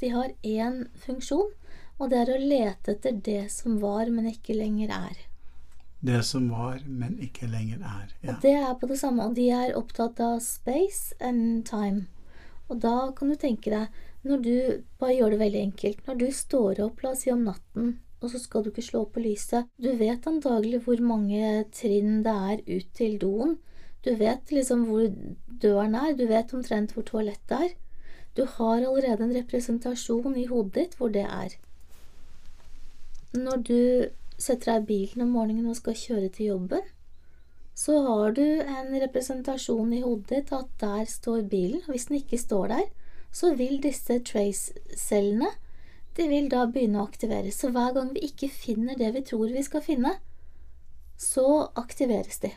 De 0.00 0.10
har 0.10 0.32
én 0.42 0.86
funksjon, 0.94 1.50
og 1.98 2.10
det 2.12 2.18
er 2.22 2.32
å 2.34 2.40
lete 2.40 2.96
etter 2.96 3.16
det 3.24 3.46
som 3.52 3.78
var, 3.80 4.10
men 4.12 4.28
ikke 4.30 4.56
lenger 4.56 4.92
er. 4.92 5.22
Det 6.06 6.20
som 6.28 6.50
var, 6.52 6.82
men 6.86 7.16
ikke 7.24 7.48
lenger 7.48 7.80
er. 7.80 8.10
Ja. 8.20 8.34
Og 8.34 8.42
det 8.44 8.52
er 8.58 8.74
på 8.78 8.88
det 8.90 8.98
samme, 9.00 9.26
og 9.26 9.36
de 9.38 9.48
er 9.54 9.76
opptatt 9.78 10.20
av 10.20 10.42
space 10.44 11.16
and 11.24 11.64
time. 11.68 12.04
Og 12.68 12.82
da 12.82 13.12
kan 13.16 13.30
du 13.30 13.38
tenke 13.40 13.72
deg, 13.72 14.02
når 14.26 14.42
du 14.42 14.56
bare 15.00 15.14
gjør 15.16 15.34
det 15.34 15.40
veldig 15.44 15.62
enkelt, 15.70 16.02
når 16.06 16.18
du 16.20 16.26
står 16.34 16.82
opp, 16.84 17.02
la 17.02 17.14
oss 17.14 17.24
si 17.24 17.32
om 17.32 17.46
natten, 17.46 17.94
og 18.20 18.32
så 18.32 18.40
skal 18.42 18.64
du 18.64 18.70
ikke 18.72 18.84
slå 18.84 19.04
på 19.12 19.22
lyset, 19.22 19.68
du 19.78 19.90
vet 19.98 20.26
antagelig 20.28 20.82
hvor 20.86 21.00
mange 21.04 21.64
trinn 21.74 22.22
det 22.26 22.36
er 22.50 22.62
ut 22.66 22.88
til 22.96 23.18
doen. 23.22 23.56
Du 24.04 24.12
vet 24.18 24.52
liksom 24.54 24.86
hvor 24.90 25.06
døren 25.62 25.96
er, 25.98 26.14
du 26.16 26.26
vet 26.30 26.52
omtrent 26.54 26.94
hvor 26.94 27.06
toalettet 27.06 27.56
er. 27.56 27.76
Du 28.36 28.44
har 28.56 28.82
allerede 28.82 29.24
en 29.24 29.34
representasjon 29.34 30.36
i 30.36 30.46
hodet 30.50 30.74
ditt 30.76 30.98
hvor 30.98 31.12
det 31.12 31.24
er. 31.24 31.56
Når 33.36 33.62
du 33.68 33.80
setter 34.38 34.72
deg 34.72 34.82
i 34.82 34.86
bilen 34.90 35.26
om 35.26 35.34
morgenen 35.36 35.68
og 35.70 35.76
skal 35.78 35.96
kjøre 35.96 36.30
til 36.32 36.52
jobben, 36.52 36.84
så 37.76 37.98
har 38.06 38.32
du 38.36 38.44
en 38.62 38.94
representasjon 39.02 39.92
i 39.92 40.00
hodet 40.00 40.30
ditt 40.30 40.52
at 40.56 40.68
der 40.80 41.04
står 41.10 41.42
bilen. 41.50 41.82
Hvis 41.88 42.08
den 42.08 42.22
ikke 42.22 42.40
står 42.40 42.72
der, 42.72 42.86
så 43.32 43.52
vil 43.58 43.82
disse 43.84 44.18
trace-cellene 44.24 45.52
de 46.16 46.28
vil 46.30 46.48
da 46.48 46.62
begynne 46.64 47.02
å 47.02 47.04
aktiveres. 47.04 47.58
Så 47.60 47.68
hver 47.74 47.92
gang 47.96 48.14
vi 48.14 48.24
ikke 48.30 48.48
finner 48.48 48.96
det 48.96 49.10
vi 49.18 49.24
tror 49.28 49.52
vi 49.52 49.64
skal 49.64 49.84
finne, 49.84 50.14
så 51.20 51.68
aktiveres 51.76 52.40
de. 52.40 52.54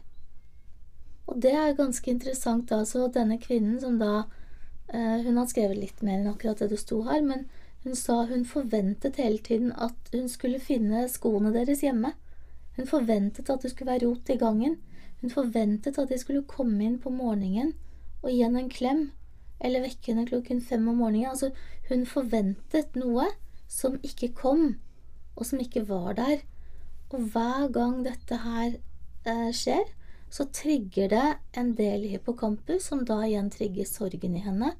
Og 1.27 1.41
det 1.43 1.51
er 1.53 1.75
ganske 1.77 2.11
interessant, 2.11 2.69
da. 2.71 2.85
Så 2.87 3.09
denne 3.13 3.37
kvinnen 3.41 3.79
som 3.81 3.99
da 3.99 4.29
eh, 4.87 5.19
Hun 5.25 5.37
har 5.37 5.49
skrevet 5.51 5.77
litt 5.77 6.01
mer 6.01 6.21
enn 6.21 6.31
akkurat 6.31 6.63
det 6.63 6.71
det 6.71 6.79
sto 6.81 7.01
her, 7.07 7.21
men 7.21 7.45
hun 7.83 7.95
sa 7.95 8.25
hun 8.27 8.45
forventet 8.45 9.15
hele 9.15 9.37
tiden 9.37 9.71
at 9.71 10.11
hun 10.11 10.27
skulle 10.29 10.59
finne 10.59 11.05
skoene 11.11 11.53
deres 11.55 11.83
hjemme. 11.85 12.11
Hun 12.75 12.87
forventet 12.87 13.49
at 13.49 13.63
det 13.63 13.71
skulle 13.71 13.91
være 13.93 14.07
rot 14.07 14.29
i 14.29 14.37
gangen. 14.39 14.75
Hun 15.21 15.31
forventet 15.31 15.97
at 15.99 16.11
de 16.11 16.17
skulle 16.19 16.47
komme 16.47 16.83
inn 16.83 16.99
på 16.99 17.11
morgenen 17.11 17.73
og 18.21 18.31
gi 18.31 18.41
henne 18.43 18.65
en 18.65 18.71
klem, 18.71 19.05
eller 19.63 19.83
vekke 19.83 20.11
henne 20.11 20.27
klokken 20.27 20.59
fem 20.61 20.87
om 20.91 20.99
morgenen. 20.99 21.31
Altså, 21.31 21.51
hun 21.89 22.03
forventet 22.07 22.99
noe 22.99 23.29
som 23.71 23.95
ikke 24.03 24.33
kom, 24.35 24.73
og 25.35 25.47
som 25.47 25.63
ikke 25.63 25.85
var 25.87 26.17
der. 26.19 26.43
Og 27.15 27.31
hver 27.31 27.69
gang 27.73 28.03
dette 28.05 28.41
her 28.43 28.75
eh, 28.75 29.49
skjer, 29.55 29.87
så 30.29 30.45
trigger 30.53 31.09
det 31.15 31.27
en 31.57 31.73
del 31.79 32.05
i 32.05 32.13
hippocampus, 32.13 32.91
som 32.91 33.07
da 33.07 33.21
igjen 33.25 33.49
trigger 33.53 33.87
sorgen 33.87 34.35
i 34.35 34.43
henne. 34.43 34.75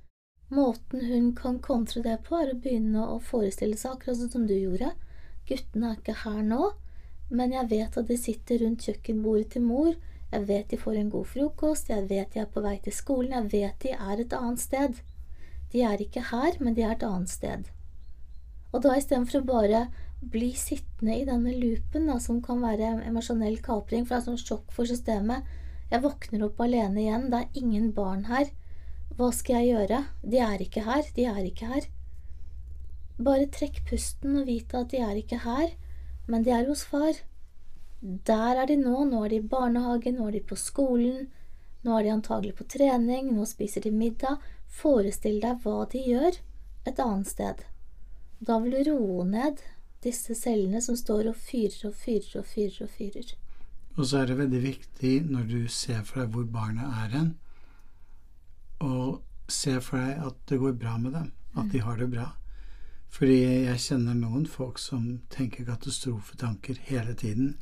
Måten 0.49 1.05
hun 1.05 1.35
kan 1.37 1.59
kontre 1.61 2.01
det 2.01 2.15
på, 2.25 2.37
er 2.39 2.53
å 2.53 2.57
begynne 2.57 3.05
å 3.05 3.19
forestille 3.21 3.77
seg 3.77 3.95
akkurat 3.95 4.17
sånn 4.17 4.31
som 4.33 4.47
du 4.49 4.55
gjorde. 4.55 4.95
Guttene 5.49 5.91
er 5.91 5.99
ikke 5.99 6.15
her 6.23 6.41
nå, 6.45 6.71
men 7.29 7.53
jeg 7.53 7.69
vet 7.69 7.97
at 8.01 8.09
de 8.09 8.17
sitter 8.17 8.63
rundt 8.63 8.87
kjøkkenbordet 8.87 9.51
til 9.53 9.67
mor. 9.67 9.93
Jeg 10.31 10.45
vet 10.49 10.69
de 10.69 10.77
får 10.77 10.97
en 10.97 11.11
god 11.13 11.29
frokost, 11.29 11.89
jeg 11.93 12.07
vet 12.09 12.33
de 12.33 12.41
er 12.41 12.49
på 12.53 12.61
vei 12.65 12.75
til 12.85 12.93
skolen, 12.93 13.35
jeg 13.35 13.51
vet 13.53 13.85
de 13.85 13.93
er 13.93 14.23
et 14.23 14.35
annet 14.37 14.61
sted. 14.61 15.01
De 15.73 15.83
er 15.85 16.01
ikke 16.01 16.25
her, 16.31 16.57
men 16.59 16.77
de 16.77 16.85
er 16.85 16.95
et 16.95 17.05
annet 17.05 17.29
sted. 17.29 17.69
Og 18.73 18.81
da 18.85 18.95
istedenfor 18.97 19.41
å 19.41 19.49
bare 19.49 19.83
bli 20.21 20.49
sittende 20.57 21.15
i 21.17 21.25
denne 21.25 21.53
loopen, 21.57 22.09
da, 22.09 22.17
som 22.21 22.41
kan 22.45 22.61
være 22.61 22.95
emosjonell 23.07 23.57
kapring, 23.65 24.05
for 24.05 24.17
det 24.17 24.21
er 24.21 24.27
sånn 24.31 24.41
sjokk 24.41 24.73
for 24.75 24.89
systemet 24.89 25.45
Jeg 25.89 26.03
våkner 26.03 26.43
opp 26.45 26.59
alene 26.61 27.01
igjen, 27.01 27.29
det 27.31 27.37
er 27.39 27.61
ingen 27.61 27.87
barn 27.97 28.27
her. 28.29 28.49
Hva 29.17 29.31
skal 29.35 29.63
jeg 29.63 29.73
gjøre? 29.73 30.03
De 30.23 30.41
er 30.43 30.61
ikke 30.63 30.83
her, 30.85 31.07
de 31.15 31.25
er 31.27 31.41
ikke 31.47 31.71
her. 31.71 31.87
Bare 33.19 33.49
trekk 33.51 33.81
pusten 33.89 34.37
og 34.39 34.47
vite 34.47 34.79
at 34.79 34.93
de 34.93 35.01
er 35.03 35.17
ikke 35.19 35.41
her, 35.43 35.73
men 36.27 36.45
de 36.45 36.53
er 36.55 36.69
hos 36.69 36.85
far. 36.87 37.17
Der 38.01 38.61
er 38.61 38.69
de 38.69 38.77
nå, 38.79 39.03
nå 39.09 39.25
er 39.25 39.33
de 39.33 39.41
i 39.41 39.49
barnehagen, 39.55 40.15
nå 40.15 40.29
er 40.29 40.37
de 40.37 40.43
på 40.51 40.55
skolen, 40.55 41.27
nå 41.83 41.97
er 41.97 42.05
de 42.05 42.13
antagelig 42.13 42.55
på 42.55 42.67
trening, 42.71 43.33
nå 43.35 43.47
spiser 43.49 43.83
de 43.83 43.91
middag. 43.91 44.39
Forestill 44.69 45.41
deg 45.43 45.65
hva 45.65 45.83
de 45.91 46.05
gjør 46.05 46.39
et 46.87 47.01
annet 47.03 47.27
sted. 47.27 47.65
Da 48.39 48.59
vil 48.63 48.77
du 48.77 48.93
roe 48.93 49.25
ned 49.27 49.59
disse 50.03 50.35
cellene 50.37 50.79
som 50.83 50.95
står 50.95 51.31
og 51.31 51.35
fyrer 51.35 51.89
og 51.89 51.95
fyrer 51.99 52.39
og 52.39 52.47
fyrer 52.47 52.85
og 52.85 52.91
fyrer. 52.95 53.33
Og 53.97 54.05
så 54.07 54.21
er 54.21 54.29
det 54.29 54.37
veldig 54.39 54.61
viktig 54.63 55.13
når 55.27 55.47
du 55.49 55.59
ser 55.67 56.05
for 56.07 56.21
deg 56.21 56.35
hvor 56.35 56.45
barna 56.53 56.87
er 57.03 57.15
hen, 57.17 57.33
å 58.79 59.19
se 59.49 59.75
for 59.83 59.99
deg 59.99 60.27
at 60.29 60.37
det 60.49 60.59
går 60.61 60.77
bra 60.79 60.97
med 61.01 61.15
dem, 61.17 61.31
at 61.57 61.71
de 61.73 61.81
har 61.83 61.97
det 61.99 62.09
bra. 62.11 62.29
Fordi 63.09 63.39
jeg 63.65 63.81
kjenner 63.81 64.17
noen 64.17 64.45
folk 64.49 64.79
som 64.81 65.05
tenker 65.33 65.67
katastrofetanker 65.67 66.77
hele 66.89 67.15
tiden, 67.17 67.55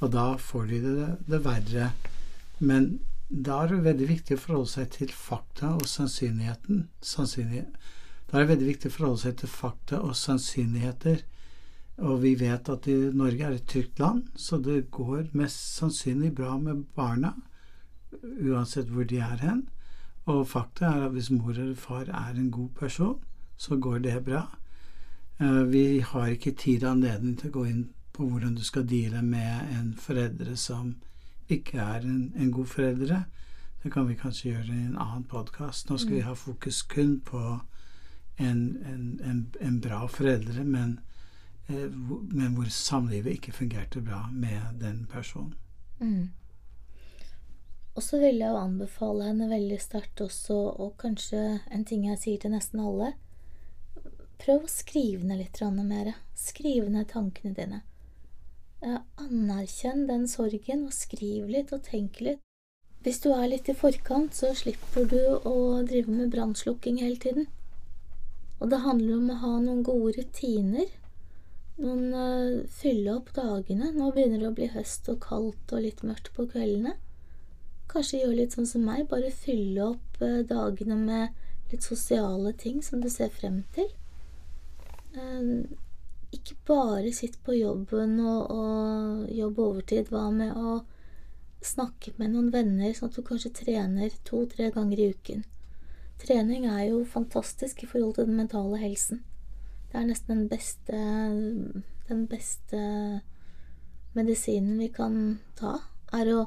og 0.00 0.12
da 0.14 0.26
får 0.40 0.70
de 0.70 0.80
det, 0.84 1.08
det 1.28 1.42
verre. 1.44 1.90
Men 2.58 3.00
da 3.30 3.60
er 3.62 3.70
det 3.70 3.82
veldig 3.84 4.06
viktig 4.08 4.36
å 4.36 4.42
forholde 4.42 4.72
seg 4.72 4.88
til 4.96 5.10
fakta 5.14 5.74
og 5.76 5.84
sannsynligheten. 5.86 6.86
Sannsynlighet. 7.04 7.76
da 8.30 8.38
er 8.38 8.46
det 8.46 8.52
veldig 8.54 8.70
viktig 8.70 8.90
å 8.90 8.94
forholde 8.94 9.22
seg 9.22 9.36
til 9.38 9.52
fakta 9.52 10.00
og 10.06 10.16
sannsynligheter. 10.16 11.22
Og 12.00 12.22
vi 12.22 12.32
vet 12.40 12.68
at 12.72 12.88
i 12.88 12.96
Norge 13.12 13.44
er 13.44 13.58
et 13.58 13.68
trygt 13.68 14.00
land, 14.00 14.30
så 14.34 14.56
det 14.56 14.90
går 14.90 15.28
mest 15.36 15.60
sannsynlig 15.76 16.32
bra 16.34 16.56
med 16.58 16.86
barna, 16.96 17.34
uansett 18.40 18.88
hvor 18.88 19.04
de 19.04 19.20
er 19.20 19.44
hen. 19.44 19.66
Og 20.30 20.46
fakta 20.48 20.86
er 20.86 21.06
at 21.08 21.14
hvis 21.16 21.30
mor 21.34 21.50
eller 21.56 21.74
far 21.74 22.06
er 22.08 22.34
en 22.36 22.50
god 22.54 22.68
person, 22.78 23.18
så 23.56 23.76
går 23.76 23.98
det 24.04 24.24
bra. 24.24 24.44
Eh, 25.40 25.64
Vi 25.72 26.00
har 26.00 26.26
ikke 26.26 26.52
tid 26.54 26.84
og 26.84 26.90
anledning 26.92 27.38
til 27.38 27.50
å 27.50 27.56
gå 27.58 27.64
inn 27.70 27.88
på 28.12 28.28
hvordan 28.28 28.54
du 28.54 28.62
skal 28.64 28.86
deale 28.88 29.22
med 29.22 29.70
en 29.74 29.94
foreldre 29.98 30.56
som 30.56 30.94
ikke 31.48 31.78
er 31.80 32.06
en, 32.06 32.32
en 32.36 32.50
god 32.52 32.66
foreldre. 32.66 33.24
Det 33.82 33.92
kan 33.92 34.08
vi 34.08 34.14
kanskje 34.14 34.50
gjøre 34.50 34.74
i 34.76 34.86
en 34.86 34.98
annen 35.00 35.24
podkast. 35.24 35.88
Nå 35.90 35.96
skal 35.98 36.14
vi 36.18 36.24
ha 36.26 36.34
fokus 36.36 36.82
kun 36.82 37.20
på 37.24 37.40
en, 38.38 38.60
en, 38.86 39.20
en, 39.24 39.46
en 39.60 39.80
bra 39.80 40.04
foreldre, 40.06 40.64
men, 40.64 40.98
eh, 41.68 41.88
men 42.30 42.54
hvor 42.54 42.68
samlivet 42.68 43.38
ikke 43.38 43.52
fungerte 43.56 44.02
bra 44.04 44.26
med 44.32 44.60
den 44.80 45.06
personen. 45.10 45.54
Mm. 46.00 46.28
Og 47.96 48.04
så 48.06 48.20
vil 48.22 48.38
jeg 48.38 48.52
jo 48.52 48.60
anbefale 48.60 49.30
henne 49.30 49.50
veldig 49.50 49.80
sterkt 49.82 50.22
også, 50.22 50.58
og 50.78 50.94
kanskje 51.02 51.60
en 51.72 51.84
ting 51.84 52.06
jeg 52.06 52.22
sier 52.22 52.42
til 52.42 52.54
nesten 52.54 52.82
alle 52.84 53.14
Prøv 54.40 54.64
å 54.64 54.72
skrive 54.72 55.26
ned 55.28 55.42
litt 55.42 55.58
mer. 55.84 56.14
Skriv 56.32 56.86
ned 56.88 57.10
tankene 57.10 57.52
dine. 57.52 57.80
Anerkjenn 59.20 60.06
den 60.08 60.24
sorgen, 60.28 60.86
og 60.86 60.94
skriv 60.96 61.50
litt 61.52 61.74
og 61.76 61.82
tenk 61.84 62.22
litt. 62.24 62.40
Hvis 63.04 63.20
du 63.20 63.30
er 63.34 63.50
litt 63.52 63.68
i 63.68 63.74
forkant, 63.76 64.32
så 64.32 64.54
slipper 64.56 65.04
du 65.08 65.20
å 65.44 65.82
drive 65.84 66.12
med 66.12 66.32
brannslukking 66.32 67.02
hele 67.02 67.20
tiden. 67.20 67.50
Og 68.60 68.72
det 68.72 68.80
handler 68.84 69.18
om 69.18 69.28
å 69.32 69.38
ha 69.42 69.52
noen 69.60 69.84
gode 69.84 70.16
rutiner. 70.18 70.88
Noen 71.80 72.10
uh, 72.12 72.64
Fylle 72.80 73.14
opp 73.16 73.30
dagene. 73.36 73.92
Nå 73.92 74.10
begynner 74.12 74.40
det 74.40 74.50
å 74.50 74.56
bli 74.56 74.68
høst 74.72 75.08
og 75.12 75.20
kaldt 75.24 75.72
og 75.72 75.84
litt 75.84 76.00
mørkt 76.04 76.32
på 76.36 76.48
kveldene. 76.48 76.96
Kanskje 77.90 78.22
gjøre 78.22 78.38
litt 78.38 78.54
sånn 78.54 78.68
som 78.70 78.84
meg, 78.86 79.08
bare 79.10 79.32
fylle 79.34 79.92
opp 79.92 80.20
eh, 80.22 80.42
dagene 80.46 80.96
med 81.00 81.72
litt 81.72 81.86
sosiale 81.86 82.52
ting 82.58 82.82
som 82.86 83.02
du 83.02 83.08
ser 83.10 83.32
frem 83.34 83.62
til. 83.74 83.88
Eh, 85.18 85.64
ikke 86.30 86.54
bare 86.68 87.10
sitt 87.14 87.40
på 87.42 87.56
jobben 87.58 88.18
og, 88.22 88.50
og 88.54 89.30
jobbe 89.34 89.66
overtid. 89.66 90.10
Hva 90.12 90.28
med 90.34 90.54
å 90.54 90.80
snakke 91.66 92.14
med 92.20 92.32
noen 92.32 92.52
venner, 92.54 92.92
sånn 92.94 93.10
at 93.10 93.18
du 93.18 93.26
kanskje 93.26 93.52
trener 93.64 94.14
to-tre 94.28 94.70
ganger 94.74 95.02
i 95.02 95.10
uken? 95.10 95.42
Trening 96.20 96.68
er 96.68 96.90
jo 96.90 97.02
fantastisk 97.08 97.82
i 97.82 97.88
forhold 97.90 98.14
til 98.16 98.28
den 98.28 98.38
mentale 98.38 98.78
helsen. 98.78 99.24
Det 99.90 99.98
er 99.98 100.06
nesten 100.06 100.36
den 100.36 100.48
beste, 100.50 100.98
den 102.06 102.26
beste 102.30 102.80
medisinen 104.14 104.78
vi 104.78 104.90
kan 104.94 105.40
ta, 105.58 105.78
er 106.14 106.30
å 106.34 106.44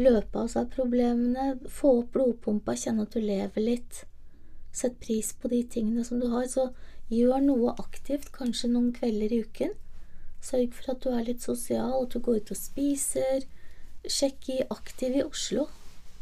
løpe 0.00 0.42
av 0.42 0.50
seg 0.52 0.68
problemene, 0.74 1.56
få 1.68 1.92
opp 2.02 2.12
blodpumpa, 2.16 2.76
kjenne 2.76 3.06
at 3.06 3.16
du 3.16 3.22
lever 3.22 3.64
litt. 3.64 4.04
Sett 4.76 4.98
pris 5.00 5.32
på 5.32 5.48
de 5.48 5.62
tingene 5.72 6.04
som 6.04 6.20
du 6.20 6.28
har. 6.32 6.46
Så 6.52 6.68
gjør 7.12 7.40
noe 7.44 7.74
aktivt, 7.80 8.32
kanskje 8.34 8.72
noen 8.72 8.92
kvelder 8.96 9.32
i 9.32 9.42
uken. 9.46 9.74
Sørg 10.44 10.74
for 10.76 10.92
at 10.92 11.02
du 11.02 11.10
er 11.10 11.26
litt 11.26 11.44
sosial, 11.44 11.96
at 12.02 12.12
du 12.12 12.20
går 12.20 12.42
ut 12.42 12.52
og 12.54 12.60
spiser. 12.60 13.46
Sjekk 14.06 14.50
i 14.54 14.62
Aktiv 14.70 15.16
i 15.16 15.24
Oslo. 15.24 15.66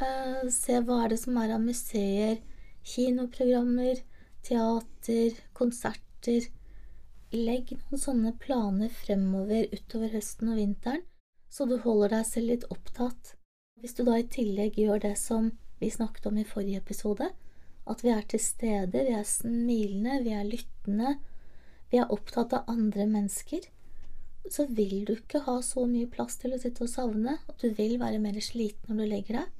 Eh, 0.02 0.46
se 0.50 0.80
hva 0.80 1.04
er 1.04 1.12
det 1.12 1.20
som 1.20 1.36
er 1.38 1.54
av 1.54 1.62
museer, 1.62 2.38
kinoprogrammer, 2.94 4.00
teater, 4.46 5.36
konserter. 5.56 6.48
Legg 7.34 7.74
noen 7.74 8.00
sånne 8.00 8.34
planer 8.40 8.92
fremover 9.02 9.66
utover 9.74 10.14
høsten 10.14 10.52
og 10.52 10.60
vinteren, 10.60 11.02
så 11.50 11.66
du 11.66 11.76
holder 11.82 12.18
deg 12.18 12.28
selv 12.30 12.52
litt 12.52 12.68
opptatt. 12.70 13.34
Hvis 13.80 13.96
du 13.98 14.04
da 14.06 14.16
i 14.20 14.26
tillegg 14.30 14.78
gjør 14.80 15.02
det 15.02 15.14
som 15.20 15.50
vi 15.80 15.90
snakket 15.92 16.26
om 16.30 16.38
i 16.40 16.46
forrige 16.48 16.80
episode, 16.80 17.30
at 17.90 18.04
vi 18.04 18.12
er 18.14 18.22
til 18.28 18.40
stede, 18.40 18.90
vi 18.92 19.12
er 19.12 19.26
smilende, 19.28 20.22
vi 20.24 20.32
er 20.32 20.46
lyttende, 20.48 21.16
vi 21.90 22.00
er 22.00 22.12
opptatt 22.12 22.54
av 22.56 22.70
andre 22.72 23.04
mennesker, 23.10 23.66
så 24.50 24.66
vil 24.76 25.04
du 25.08 25.14
ikke 25.14 25.42
ha 25.46 25.58
så 25.64 25.84
mye 25.88 26.08
plass 26.10 26.38
til 26.40 26.54
å 26.54 26.60
sitte 26.60 26.84
og 26.84 26.92
savne, 26.92 27.38
at 27.48 27.60
du 27.60 27.70
vil 27.76 27.98
være 28.00 28.20
mer 28.22 28.40
sliten 28.44 28.92
når 28.92 29.04
du 29.04 29.12
legger 29.12 29.38
deg. 29.40 29.52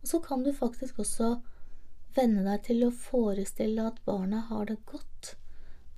Og 0.00 0.10
så 0.12 0.20
kan 0.24 0.44
du 0.46 0.52
faktisk 0.56 1.00
også 1.02 1.30
venne 2.16 2.44
deg 2.46 2.64
til 2.66 2.84
å 2.86 2.94
forestille 2.94 3.86
at 3.86 4.02
barna 4.06 4.44
har 4.50 4.66
det 4.70 4.78
godt 4.90 5.34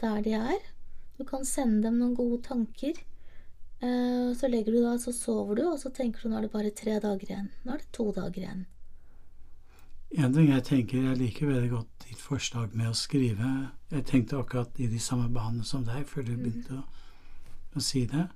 der 0.03 0.21
de 0.25 0.37
er. 0.39 0.61
Du 1.17 1.25
kan 1.29 1.45
sende 1.47 1.87
dem 1.87 2.01
noen 2.01 2.17
gode 2.19 2.41
tanker. 2.49 2.97
Eh, 3.83 4.37
så 4.39 4.47
legger 4.49 4.73
du 4.73 4.79
deg, 4.85 5.01
så 5.03 5.13
sover 5.13 5.59
du, 5.59 5.65
og 5.73 5.81
så 5.83 5.91
tenker 5.91 6.23
du 6.23 6.31
nå 6.31 6.39
er 6.39 6.47
det 6.47 6.53
bare 6.53 6.71
tre 6.71 7.01
dager 7.03 7.27
igjen. 7.27 7.49
Nå 7.65 7.75
er 7.75 7.83
det 7.83 7.91
to 7.97 8.13
dager 8.15 8.39
igjen. 8.45 8.63
En 10.13 10.35
ting 10.35 10.53
jeg 10.53 10.65
tenker, 10.69 11.07
jeg 11.09 11.19
liker 11.19 11.49
veldig 11.49 11.71
godt 11.73 12.05
ditt 12.07 12.21
forslag 12.21 12.77
med 12.79 12.93
å 12.93 12.95
skrive. 12.95 13.51
Jeg 13.91 14.07
tenkte 14.07 14.39
akkurat 14.39 14.79
i 14.79 14.87
de 14.87 15.01
samme 15.03 15.27
banene 15.33 15.67
som 15.67 15.87
deg 15.89 16.07
før 16.07 16.29
du 16.29 16.35
begynte 16.37 16.79
å, 16.79 16.83
å, 17.75 17.83
si 17.83 18.05
det. 18.07 18.29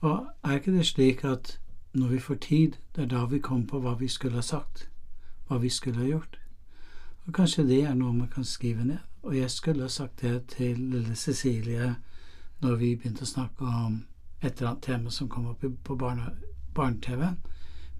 Og 0.00 0.26
er 0.42 0.58
ikke 0.58 0.74
det 0.74 0.88
slik 0.88 1.22
at 1.28 1.58
når 1.92 2.14
vi 2.16 2.22
får 2.26 2.42
tid, 2.48 2.78
det 2.96 3.04
er 3.04 3.12
da 3.12 3.26
vi 3.28 3.42
kommer 3.44 3.68
på 3.68 3.82
hva 3.84 3.92
vi 4.00 4.08
skulle 4.08 4.40
ha 4.40 4.46
sagt, 4.46 4.88
hva 5.46 5.60
vi 5.62 5.70
skulle 5.70 6.00
ha 6.00 6.08
gjort? 6.08 6.40
Og 7.28 7.36
kanskje 7.36 7.68
det 7.68 7.84
er 7.86 7.94
noe 7.94 8.16
man 8.16 8.32
kan 8.32 8.48
skrive 8.48 8.88
ned. 8.88 9.04
Og 9.22 9.36
jeg 9.36 9.50
skulle 9.52 9.86
ha 9.86 9.92
sagt 9.92 10.24
det 10.24 10.48
til 10.56 10.80
lille 10.80 11.14
Cecilie 11.14 11.92
når 12.64 12.80
vi 12.80 12.96
begynte 12.96 13.28
å 13.28 13.30
snakke 13.30 13.68
om 13.68 14.00
et 14.42 14.58
eller 14.58 14.72
annet 14.72 14.82
tema 14.82 15.10
som 15.10 15.28
kom 15.30 15.46
opp 15.50 15.64
på 15.84 15.96
barne-TV, 15.96 17.28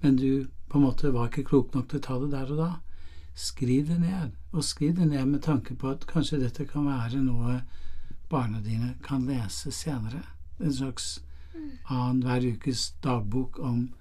men 0.03 0.17
du 0.17 0.49
på 0.69 0.79
en 0.79 0.85
måte 0.87 1.13
var 1.15 1.31
ikke 1.31 1.47
klok 1.47 1.75
nok 1.75 1.89
til 1.89 2.01
å 2.01 2.07
ta 2.07 2.19
det 2.23 2.31
der 2.33 2.53
og 2.53 2.59
da. 2.59 2.71
Skriv 3.39 3.87
det 3.89 4.01
ned, 4.03 4.35
og 4.53 4.65
skriv 4.67 4.97
det 4.99 5.09
ned 5.09 5.27
med 5.31 5.43
tanke 5.47 5.77
på 5.79 5.93
at 5.93 6.07
kanskje 6.11 6.41
dette 6.43 6.67
kan 6.69 6.89
være 6.89 7.23
noe 7.23 7.61
barna 8.33 8.61
dine 8.65 8.95
kan 9.05 9.27
lese 9.29 9.73
senere. 9.73 10.25
En 10.59 10.73
slags 10.73 11.21
annenhver 11.89 12.47
ukes 12.57 12.91
dagbok 13.05 13.59
om 13.61 13.93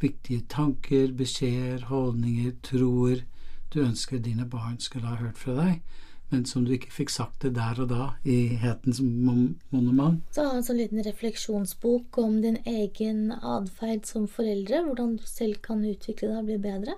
viktige 0.00 0.46
tanker, 0.48 1.12
beskjeder, 1.16 1.88
holdninger, 1.90 2.54
troer 2.62 3.24
du 3.72 3.82
ønsker 3.84 4.18
dine 4.18 4.46
barn 4.48 4.78
skulle 4.80 5.10
ha 5.10 5.20
hørt 5.20 5.38
fra 5.38 5.54
deg, 5.58 5.82
men 6.30 6.44
som 6.46 6.64
du 6.64 6.72
ikke 6.76 6.92
fikk 6.94 7.12
sagt 7.12 7.44
det 7.44 7.52
der 7.56 7.78
og 7.82 7.90
da 7.90 8.04
i 8.22 8.56
hetens 8.62 9.00
monoman. 9.02 10.20
Så 10.34 10.46
ha 10.46 10.56
en 10.56 10.66
sånn 10.66 10.78
liten 10.78 11.02
refleksjonsbok 11.04 12.18
om 12.22 12.40
din 12.44 12.60
egen 12.70 13.32
atferd 13.34 14.06
som 14.08 14.28
foreldre, 14.30 14.84
hvordan 14.86 15.16
du 15.18 15.26
selv 15.26 15.60
kan 15.64 15.82
utvikle 15.86 16.30
deg 16.30 16.42
og 16.42 16.50
bli 16.50 16.58
bedre. 16.62 16.96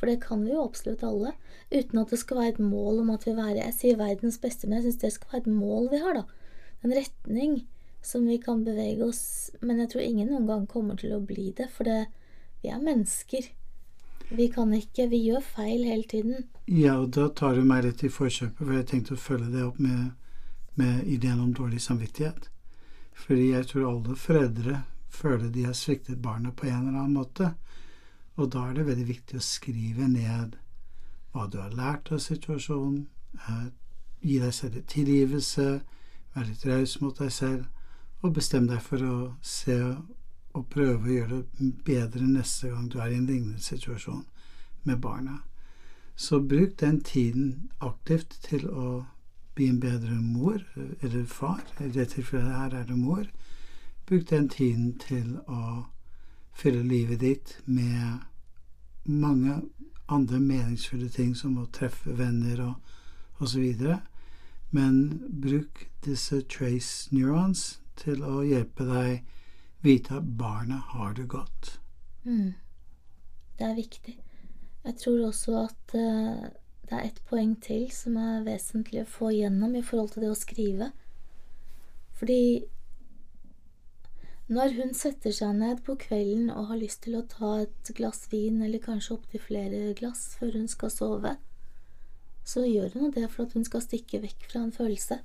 For 0.00 0.08
det 0.08 0.22
kan 0.22 0.46
vi 0.46 0.54
jo 0.54 0.64
absolutt 0.64 1.04
alle, 1.04 1.34
uten 1.68 2.00
at 2.00 2.12
det 2.12 2.20
skal 2.22 2.40
være 2.40 2.54
et 2.54 2.62
mål 2.64 3.02
om 3.02 3.10
at 3.12 3.26
vi 3.28 3.36
være 3.36 3.58
Jeg 3.58 3.76
sier 3.76 4.00
verdens 4.00 4.40
beste, 4.40 4.66
men 4.66 4.80
jeg 4.80 4.88
syns 4.88 5.02
det 5.02 5.12
skal 5.18 5.34
være 5.34 5.42
et 5.44 5.52
mål 5.60 5.90
vi 5.92 6.00
har, 6.00 6.16
da. 6.16 6.24
En 6.80 6.96
retning 6.96 7.58
som 8.00 8.24
vi 8.24 8.38
kan 8.40 8.62
bevege 8.64 9.04
oss 9.04 9.50
Men 9.60 9.82
jeg 9.82 9.90
tror 9.92 10.00
ingen 10.00 10.30
noen 10.32 10.46
gang 10.48 10.62
kommer 10.70 10.96
til 10.96 11.12
å 11.12 11.20
bli 11.20 11.50
det, 11.56 11.68
for 11.68 11.84
det, 11.84 12.06
vi 12.62 12.72
er 12.72 12.80
mennesker. 12.80 13.50
Vi 14.30 14.46
kan 14.48 14.72
ikke. 14.74 15.08
Vi 15.10 15.24
gjør 15.26 15.42
feil 15.42 15.84
hele 15.84 16.06
tiden. 16.08 16.46
Ja, 16.66 17.00
og 17.00 17.10
da 17.16 17.28
tar 17.34 17.58
du 17.58 17.64
meg 17.66 17.84
litt 17.84 18.04
i 18.06 18.12
forkjøpet, 18.12 18.62
for 18.62 18.76
jeg 18.76 18.86
tenkte 18.86 19.16
å 19.16 19.20
følge 19.20 19.50
det 19.50 19.64
opp 19.66 19.80
med, 19.82 20.12
med 20.78 21.08
ideen 21.10 21.42
om 21.42 21.52
dårlig 21.54 21.82
samvittighet. 21.82 22.46
Fordi 23.20 23.50
jeg 23.50 23.66
tror 23.72 23.88
alle 23.90 24.16
foreldre 24.16 24.82
føler 25.10 25.50
de 25.50 25.66
har 25.66 25.74
sviktet 25.74 26.22
barnet 26.22 26.56
på 26.56 26.68
en 26.70 26.86
eller 26.86 27.00
annen 27.02 27.18
måte. 27.18 27.52
Og 28.38 28.52
da 28.54 28.68
er 28.68 28.78
det 28.78 28.86
veldig 28.86 29.08
viktig 29.08 29.40
å 29.40 29.44
skrive 29.44 30.06
ned 30.08 30.56
hva 31.34 31.46
du 31.50 31.58
har 31.60 31.74
lært 31.74 32.10
av 32.14 32.22
situasjonen, 32.22 33.06
eh, 33.48 33.66
gi 34.22 34.38
deg 34.38 34.54
selv 34.54 34.78
litt 34.78 34.88
tilgivelse, 34.90 35.66
være 36.34 36.46
litt 36.48 36.64
raus 36.66 36.96
mot 37.00 37.18
deg 37.18 37.30
selv, 37.34 37.66
og 38.22 38.34
bestem 38.34 38.66
deg 38.70 38.80
for 38.82 39.04
å 39.06 39.18
se 39.42 39.76
og 40.52 40.66
prøve 40.72 41.06
å 41.06 41.14
gjøre 41.14 41.42
det 41.58 41.70
bedre 41.84 42.26
neste 42.26 42.70
gang 42.72 42.88
du 42.90 42.98
er 42.98 43.12
i 43.12 43.18
en 43.18 43.26
lignende 43.26 43.62
situasjon 43.62 44.24
med 44.88 45.00
barna. 45.00 45.40
Så 46.16 46.40
bruk 46.40 46.80
den 46.80 47.00
tiden 47.00 47.70
aktivt 47.80 48.38
til 48.44 48.66
å 48.68 49.04
bli 49.54 49.68
en 49.70 49.80
bedre 49.80 50.18
mor 50.20 50.62
eller 51.00 51.24
far. 51.24 51.62
I 51.80 51.88
det 51.88 52.10
tilfellet 52.14 52.56
her 52.56 52.74
er 52.80 52.84
det 52.88 52.98
mor. 52.98 53.24
Bruk 54.06 54.28
den 54.30 54.48
tiden 54.48 54.98
til 54.98 55.38
å 55.46 55.86
fylle 56.52 56.82
livet 56.82 57.20
ditt 57.20 57.56
med 57.64 58.20
mange 59.04 59.60
andre 60.08 60.40
meningsfulle 60.40 61.08
ting, 61.08 61.34
som 61.36 61.58
å 61.58 61.68
treffe 61.72 62.12
venner 62.18 62.60
og 62.66 63.42
osv. 63.44 63.84
Men 64.70 64.96
bruk 65.42 65.86
disse 66.04 66.42
trace 66.42 67.14
neurons 67.14 67.80
til 67.96 68.24
å 68.26 68.42
hjelpe 68.44 68.86
deg 68.88 69.22
vite 69.82 70.16
at 70.18 70.32
barna 70.38 70.80
har 70.94 71.14
det 71.16 71.28
godt. 71.32 71.78
Mm. 72.24 72.54
Det 73.58 73.66
er 73.66 73.78
viktig. 73.78 74.16
Jeg 74.84 74.96
tror 74.96 75.26
også 75.26 75.56
at 75.66 75.94
uh, 75.94 76.48
det 76.88 76.96
er 76.98 77.06
et 77.06 77.22
poeng 77.28 77.54
til 77.62 77.90
som 77.94 78.16
er 78.20 78.44
vesentlig 78.46 79.04
å 79.04 79.08
få 79.08 79.30
igjennom 79.34 79.76
i 79.76 79.84
forhold 79.84 80.14
til 80.14 80.24
det 80.24 80.32
å 80.32 80.38
skrive. 80.38 80.90
Fordi 82.16 82.64
når 84.50 84.72
hun 84.80 84.96
setter 84.98 85.30
seg 85.30 85.54
ned 85.60 85.84
på 85.86 85.94
kvelden 86.00 86.48
og 86.50 86.72
har 86.72 86.80
lyst 86.80 87.04
til 87.04 87.14
å 87.14 87.26
ta 87.30 87.52
et 87.62 87.92
glass 87.94 88.24
vin, 88.32 88.58
eller 88.66 88.82
kanskje 88.82 89.14
opptil 89.14 89.44
flere 89.44 89.92
glass 90.00 90.32
før 90.40 90.58
hun 90.58 90.66
skal 90.68 90.90
sove, 90.90 91.36
så 92.42 92.64
gjør 92.66 92.96
hun 92.96 93.12
det 93.14 93.28
for 93.30 93.46
at 93.46 93.54
hun 93.54 93.68
skal 93.68 93.84
stikke 93.84 94.18
vekk 94.24 94.48
fra 94.50 94.64
en 94.64 94.74
følelse. 94.74 95.20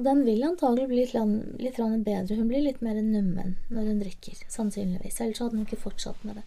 Og 0.00 0.04
den 0.06 0.22
vil 0.24 0.46
antagelig 0.46 0.86
bli 0.88 1.02
litt, 1.02 1.58
litt 1.60 1.78
bedre. 2.06 2.36
Hun 2.38 2.46
blir 2.48 2.62
litt 2.64 2.78
mer 2.80 2.96
nummen 3.04 3.58
når 3.68 3.88
hun 3.90 3.98
drikker, 4.00 4.38
sannsynligvis. 4.48 5.18
Ellers 5.20 5.42
hadde 5.44 5.58
hun 5.58 5.66
ikke 5.66 5.76
fortsatt 5.82 6.22
med 6.24 6.38
det. 6.40 6.44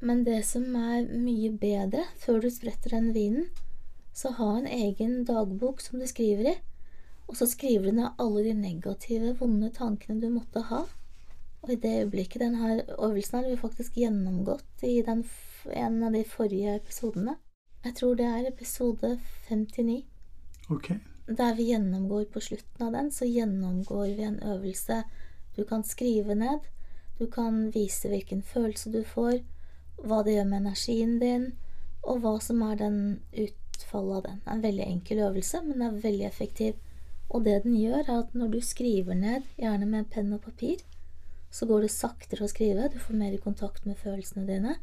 Men 0.00 0.22
det 0.24 0.38
som 0.48 0.64
er 0.80 1.10
mye 1.12 1.50
bedre, 1.60 2.06
før 2.16 2.40
du 2.40 2.48
spretter 2.48 2.94
den 2.96 3.10
vinen, 3.12 3.50
så 4.16 4.32
ha 4.38 4.48
en 4.54 4.70
egen 4.70 5.26
dagbok 5.28 5.84
som 5.84 6.00
du 6.00 6.06
skriver 6.08 6.54
i, 6.54 6.56
og 7.28 7.36
så 7.36 7.50
skriver 7.52 7.90
du 7.90 7.98
ned 7.98 8.16
alle 8.16 8.46
de 8.48 8.56
negative, 8.56 9.36
vonde 9.42 9.68
tankene 9.76 10.16
du 10.24 10.30
måtte 10.32 10.64
ha. 10.72 10.86
Og 11.60 11.76
i 11.76 11.78
det 11.84 11.92
øyeblikket 12.06 12.40
denne 12.40 12.80
øvelsen 12.96 13.42
har 13.42 13.50
vi 13.50 13.60
faktisk 13.60 14.00
gjennomgått 14.00 14.88
i 14.88 15.02
den, 15.04 15.26
en 15.68 16.00
av 16.08 16.16
de 16.16 16.24
forrige 16.24 16.80
episodene. 16.80 17.36
Jeg 17.84 18.00
tror 18.00 18.16
det 18.16 18.32
er 18.32 18.48
episode 18.48 19.18
59. 19.52 20.00
Ok. 20.72 20.94
Der 21.30 21.54
vi 21.54 21.68
gjennomgår 21.70 22.24
på 22.24 22.40
slutten 22.42 22.86
av 22.86 22.92
den, 22.92 23.10
så 23.14 23.24
gjennomgår 23.24 24.16
vi 24.18 24.22
en 24.26 24.42
øvelse 24.42 25.04
du 25.56 25.64
kan 25.64 25.84
skrive 25.86 26.34
ned. 26.34 26.66
Du 27.18 27.26
kan 27.30 27.68
vise 27.70 28.08
hvilken 28.10 28.42
følelse 28.42 28.90
du 28.90 29.04
får, 29.06 29.38
hva 30.02 30.22
det 30.26 30.34
gjør 30.34 30.48
med 30.50 30.64
energien 30.64 31.18
din, 31.20 31.52
og 32.02 32.24
hva 32.24 32.34
som 32.42 32.62
er 32.66 32.80
den 32.80 33.00
utfallet 33.30 34.16
av 34.16 34.22
den. 34.26 34.42
Det 34.42 34.50
er 34.50 34.56
en 34.56 34.66
veldig 34.66 34.86
enkel 34.88 35.24
øvelse, 35.28 35.62
men 35.62 35.78
den 35.78 35.86
er 35.86 36.04
veldig 36.08 36.26
effektiv. 36.26 36.78
Og 37.30 37.44
det 37.46 37.60
den 37.62 37.76
gjør, 37.78 38.00
er 38.00 38.14
at 38.24 38.34
når 38.34 38.54
du 38.56 38.60
skriver 38.64 39.14
ned, 39.14 39.46
gjerne 39.60 39.86
med 39.86 40.10
penn 40.10 40.32
og 40.34 40.42
papir, 40.48 40.82
så 41.50 41.66
går 41.66 41.86
det 41.86 41.94
saktere 41.94 42.46
å 42.46 42.50
skrive, 42.50 42.90
du 42.90 42.98
får 42.98 43.22
mer 43.22 43.36
kontakt 43.44 43.86
med 43.86 43.98
følelsene 44.02 44.46
dine, 44.48 44.80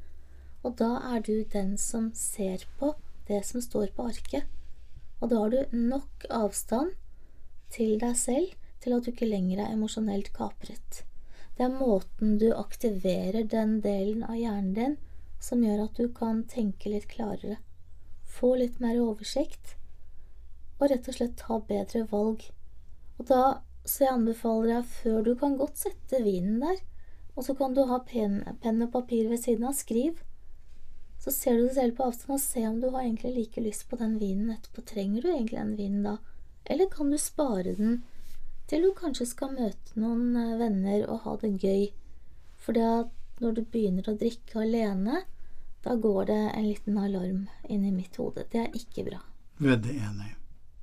og 0.63 0.77
da 0.79 0.97
er 1.15 1.23
du 1.23 1.43
den 1.51 1.75
som 1.79 2.11
ser 2.15 2.63
på 2.79 2.93
det 3.27 3.43
som 3.47 3.63
står 3.63 3.91
på 3.95 4.07
arket. 4.07 4.47
Og 5.19 5.31
da 5.31 5.41
har 5.41 5.53
du 5.53 5.77
nok 5.77 6.25
avstand 6.29 6.93
til 7.73 7.97
deg 8.01 8.15
selv 8.19 8.53
til 8.83 8.95
at 8.95 9.05
du 9.05 9.11
ikke 9.11 9.29
lenger 9.29 9.63
er 9.63 9.73
emosjonelt 9.73 10.31
kapret. 10.35 11.03
Det 11.57 11.65
er 11.65 11.73
måten 11.73 12.37
du 12.37 12.51
aktiverer 12.53 13.47
den 13.49 13.79
delen 13.81 14.23
av 14.27 14.37
hjernen 14.37 14.75
din 14.77 14.97
som 15.41 15.63
gjør 15.65 15.87
at 15.87 15.97
du 15.97 16.09
kan 16.13 16.43
tenke 16.49 16.89
litt 16.91 17.07
klarere, 17.09 17.57
få 18.25 18.55
litt 18.61 18.79
mer 18.81 18.99
oversikt, 19.01 19.75
og 20.77 20.91
rett 20.91 21.09
og 21.09 21.17
slett 21.17 21.37
ta 21.41 21.57
bedre 21.65 22.03
valg. 22.11 22.43
Og 23.17 23.29
da 23.29 23.41
så 23.87 24.03
jeg 24.03 24.13
anbefaler 24.13 24.73
deg 24.75 24.93
før 24.99 25.19
du 25.25 25.33
kan 25.39 25.57
godt 25.57 25.79
sette 25.81 26.21
vinen 26.25 26.59
der, 26.61 26.81
og 27.37 27.45
så 27.45 27.55
kan 27.57 27.73
du 27.77 27.83
ha 27.89 28.01
penn, 28.05 28.41
pen 28.61 28.81
og 28.83 28.91
papir 28.93 29.29
ved 29.29 29.41
siden 29.41 29.67
av, 29.69 29.77
skriv. 29.77 30.19
Så 31.27 31.33
ser 31.35 31.57
du 31.57 31.65
deg 31.65 31.73
selv 31.75 31.97
på 31.97 32.05
avstand 32.07 32.37
og 32.37 32.39
se 32.39 32.61
om 32.63 32.77
du 32.79 32.85
har 32.93 33.01
egentlig 33.03 33.33
like 33.35 33.59
lyst 33.59 33.89
på 33.89 33.97
den 33.99 34.13
vinen 34.15 34.53
etterpå. 34.53 34.79
Trenger 34.87 35.25
du 35.25 35.27
egentlig 35.33 35.57
den 35.59 35.73
vinen 35.75 36.05
da, 36.05 36.13
eller 36.63 36.87
kan 36.87 37.11
du 37.11 37.17
spare 37.19 37.73
den 37.75 37.97
til 38.71 38.85
du 38.87 38.93
kanskje 38.95 39.27
skal 39.27 39.51
møte 39.51 39.99
noen 39.99 40.37
eh, 40.39 40.53
venner 40.55 41.03
og 41.11 41.25
ha 41.25 41.33
det 41.41 41.51
gøy? 41.59 41.89
For 42.63 42.79
det 42.79 42.85
at 42.87 43.43
når 43.43 43.57
du 43.57 43.61
begynner 43.73 44.07
å 44.07 44.15
drikke 44.23 44.63
alene, 44.63 45.25
da 45.83 45.97
går 45.99 46.31
det 46.31 46.39
en 46.45 46.69
liten 46.69 47.03
alarm 47.03 47.43
inn 47.67 47.83
i 47.83 47.91
mitt 47.91 48.15
hode. 48.23 48.47
Det 48.47 48.63
er 48.63 48.79
ikke 48.79 49.09
bra. 49.11 49.19
Veldig 49.59 49.99
enig. 50.07 50.31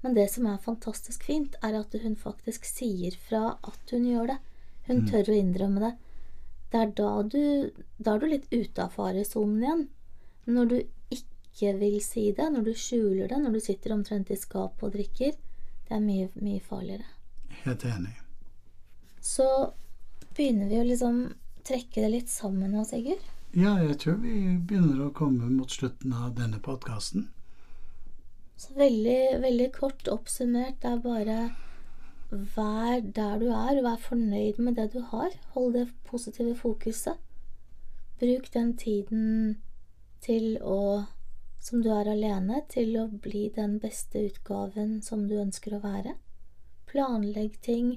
Men 0.05 0.21
det 0.21 0.29
som 0.37 0.53
er 0.53 0.61
fantastisk 0.61 1.25
fint, 1.25 1.57
er 1.65 1.81
at 1.81 1.97
hun 2.05 2.21
faktisk 2.21 2.69
sier 2.69 3.17
fra 3.17 3.57
at 3.65 3.97
hun 3.97 4.05
gjør 4.13 4.35
det. 4.35 4.41
Hun 4.93 5.07
mm. 5.07 5.09
tør 5.09 5.33
å 5.33 5.41
innrømme 5.41 5.89
det. 5.89 5.95
Det 6.69 6.85
er 6.85 6.97
da 7.01 7.11
du 7.25 7.45
Da 7.97 8.19
er 8.19 8.21
du 8.21 8.29
litt 8.29 8.51
ute 8.53 8.85
av 8.85 8.93
faresonen 9.01 9.63
igjen. 9.65 9.87
Når 10.47 10.71
du 10.71 10.77
ikke 11.15 11.73
vil 11.79 12.01
si 12.05 12.31
det, 12.37 12.51
når 12.53 12.67
du 12.67 12.73
skjuler 12.77 13.29
det, 13.31 13.39
når 13.41 13.57
du 13.57 13.61
sitter 13.65 13.95
omtrent 13.95 14.31
i 14.31 14.39
skapet 14.39 14.89
og 14.89 14.97
drikker, 14.97 15.37
det 15.89 15.97
er 15.97 16.03
mye, 16.05 16.29
mye 16.41 16.61
farligere. 16.65 17.07
Helt 17.65 17.85
enig. 17.89 18.15
Så 19.25 19.47
begynner 20.37 20.69
vi 20.69 20.81
å 20.81 20.89
liksom 20.89 21.23
trekke 21.65 22.05
det 22.05 22.11
litt 22.13 22.33
sammen 22.33 22.75
nå, 22.75 22.85
Sigurd? 22.89 23.23
Ja, 23.55 23.77
jeg 23.79 24.01
tror 24.03 24.19
vi 24.21 24.35
begynner 24.59 25.07
å 25.07 25.13
komme 25.15 25.49
mot 25.53 25.71
slutten 25.71 26.13
av 26.13 26.35
denne 26.37 26.59
podkasten. 26.61 27.29
Så 28.59 28.75
veldig, 28.79 29.41
veldig 29.43 29.69
kort 29.75 30.09
oppsummert, 30.11 30.81
det 30.83 30.91
er 30.91 31.05
bare 31.05 31.39
vær 32.35 33.01
der 33.15 33.39
du 33.39 33.47
er, 33.53 33.83
vær 33.83 34.01
fornøyd 34.03 34.59
med 34.59 34.77
det 34.79 34.89
du 34.95 35.01
har. 35.13 35.35
Hold 35.55 35.75
det 35.79 35.87
positive 36.09 36.57
fokuset. 36.59 37.21
Bruk 38.19 38.51
den 38.55 38.77
tiden 38.79 39.57
til 40.25 40.57
å 40.63 41.05
som 41.65 41.81
du 41.81 41.89
er 41.95 42.11
alene, 42.13 42.61
til 42.69 42.97
å 43.01 43.07
bli 43.09 43.47
den 43.55 43.79
beste 43.81 44.27
utgaven 44.27 44.99
som 45.03 45.23
du 45.29 45.39
ønsker 45.41 45.77
å 45.77 45.81
være. 45.85 46.13
Planlegg 46.91 47.57
ting, 47.65 47.95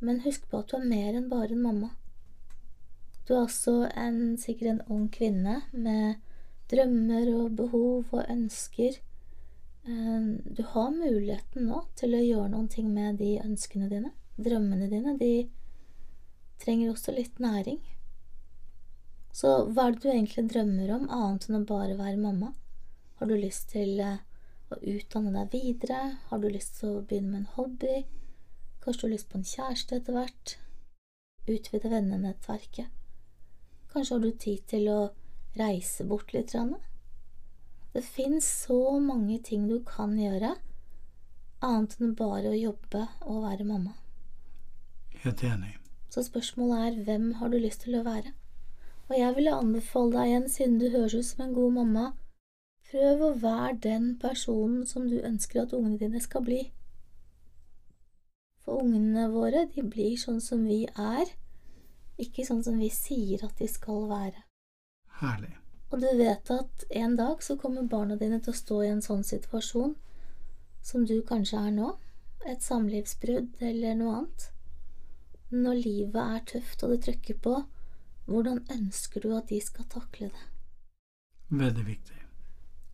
men 0.00 0.20
husk 0.26 0.44
på 0.50 0.60
at 0.60 0.68
du 0.68 0.76
er 0.76 0.90
mer 0.90 1.16
enn 1.16 1.30
bare 1.30 1.56
en 1.56 1.64
mamma. 1.64 1.94
Du 3.24 3.32
er 3.32 3.46
også 3.46 3.78
en, 3.96 4.36
sikkert 4.36 4.74
en 4.74 4.84
ung 4.92 5.08
kvinne 5.14 5.62
med 5.72 6.20
drømmer 6.72 7.32
og 7.32 7.56
behov 7.62 8.12
og 8.12 8.28
ønsker 8.28 9.00
Ehm, 9.84 10.40
du 10.44 10.62
har 10.62 10.90
muligheten 10.90 11.66
nå 11.66 11.80
til 11.98 12.14
å 12.14 12.22
gjøre 12.22 12.50
noen 12.52 12.68
ting 12.70 12.92
med 12.94 13.18
de 13.18 13.34
ønskene 13.42 13.88
dine. 13.90 14.12
Drømmene 14.38 14.88
dine, 14.90 15.16
de 15.18 15.48
trenger 16.62 16.92
også 16.92 17.14
litt 17.16 17.40
næring. 17.42 17.80
Så 19.32 19.52
hva 19.72 19.88
er 19.88 19.94
det 19.94 20.02
du 20.04 20.10
egentlig 20.12 20.44
drømmer 20.52 20.90
om, 20.92 21.06
annet 21.08 21.48
enn 21.48 21.62
å 21.62 21.68
bare 21.68 21.96
være 21.96 22.20
mamma? 22.20 22.52
Har 23.16 23.30
du 23.30 23.36
lyst 23.38 23.70
til 23.72 24.00
eh, 24.04 24.20
å 24.68 24.76
utdanne 24.76 25.32
deg 25.32 25.54
videre? 25.54 26.00
Har 26.28 26.42
du 26.42 26.50
lyst 26.52 26.80
til 26.80 26.98
å 26.98 27.04
begynne 27.06 27.32
med 27.32 27.40
en 27.40 27.54
hobby? 27.56 28.02
Kanskje 28.84 29.00
du 29.00 29.06
har 29.06 29.14
lyst 29.14 29.30
på 29.32 29.40
en 29.40 29.48
kjæreste 29.48 29.98
etter 29.98 30.18
hvert? 30.18 30.56
Utvide 31.48 31.92
vennenettverket? 31.92 32.92
Kanskje 33.92 34.16
har 34.18 34.24
du 34.24 34.30
tid 34.44 34.66
til 34.68 34.88
å 34.92 35.00
reise 35.56 36.04
bort 36.08 36.32
litt? 36.36 36.52
Rane? 36.56 36.82
Det 37.92 38.04
fins 38.04 38.46
så 38.66 38.98
mange 39.04 39.38
ting 39.44 39.64
du 39.68 39.78
kan 39.84 40.14
gjøre, 40.16 40.54
annet 41.64 41.96
enn 42.00 42.14
bare 42.16 42.52
å 42.52 42.58
jobbe 42.58 43.06
og 43.28 43.42
være 43.44 43.66
mamma. 43.68 43.96
Helt 45.24 45.42
enig. 45.44 45.76
Så 46.12 46.24
spørsmålet 46.24 46.86
er 46.86 47.02
hvem 47.06 47.28
har 47.40 47.52
du 47.52 47.60
lyst 47.60 47.84
til 47.84 47.96
å 48.00 48.04
være? 48.06 48.32
Og 49.12 49.18
jeg 49.18 49.34
ville 49.36 49.52
anbefale 49.52 50.12
deg 50.14 50.28
igjen, 50.30 50.44
siden 50.48 50.76
du 50.80 50.86
høres 50.88 51.14
ut 51.18 51.26
som 51.28 51.42
en 51.44 51.50
god 51.52 51.72
mamma, 51.74 52.04
prøv 52.88 53.24
å 53.26 53.34
være 53.42 53.74
den 53.84 54.06
personen 54.22 54.86
som 54.88 55.04
du 55.10 55.18
ønsker 55.20 55.66
at 55.66 55.74
ungene 55.76 55.98
dine 56.00 56.20
skal 56.24 56.40
bli. 56.46 56.60
For 58.64 58.80
ungene 58.80 59.26
våre, 59.34 59.66
de 59.74 59.84
blir 59.84 60.16
sånn 60.16 60.40
som 60.40 60.62
vi 60.64 60.86
er, 60.88 61.34
ikke 62.24 62.46
sånn 62.48 62.62
som 62.64 62.80
vi 62.80 62.88
sier 62.88 63.44
at 63.44 63.60
de 63.60 63.68
skal 63.68 64.08
være. 64.08 64.46
Herlig. 65.20 65.52
Og 65.92 66.00
du 66.00 66.08
vet 66.16 66.54
at 66.56 66.86
en 67.02 67.18
dag 67.20 67.44
så 67.44 67.58
kommer 67.60 67.84
barna 67.84 68.16
dine 68.16 68.40
til 68.40 68.54
å 68.54 68.60
stå 68.62 68.80
i 68.80 68.90
en 68.94 69.04
sånn 69.04 69.26
situasjon 69.28 69.92
som 70.80 71.04
du 71.04 71.18
kanskje 71.28 71.60
er 71.68 71.76
nå, 71.76 71.92
et 72.48 72.64
samlivsbrudd 72.64 73.60
eller 73.60 74.00
noe 74.00 74.16
annet. 74.22 74.48
Når 75.52 75.84
livet 75.84 76.22
er 76.22 76.50
tøft 76.54 76.86
og 76.86 76.96
det 76.96 77.02
trykker 77.04 77.42
på, 77.44 77.58
hvordan 78.26 78.62
ønsker 78.70 79.24
du 79.24 79.32
at 79.36 79.48
de 79.50 79.60
skal 79.60 79.88
takle 79.90 80.30
det? 80.32 80.48
Veldig 81.52 81.86
viktig. 81.86 82.18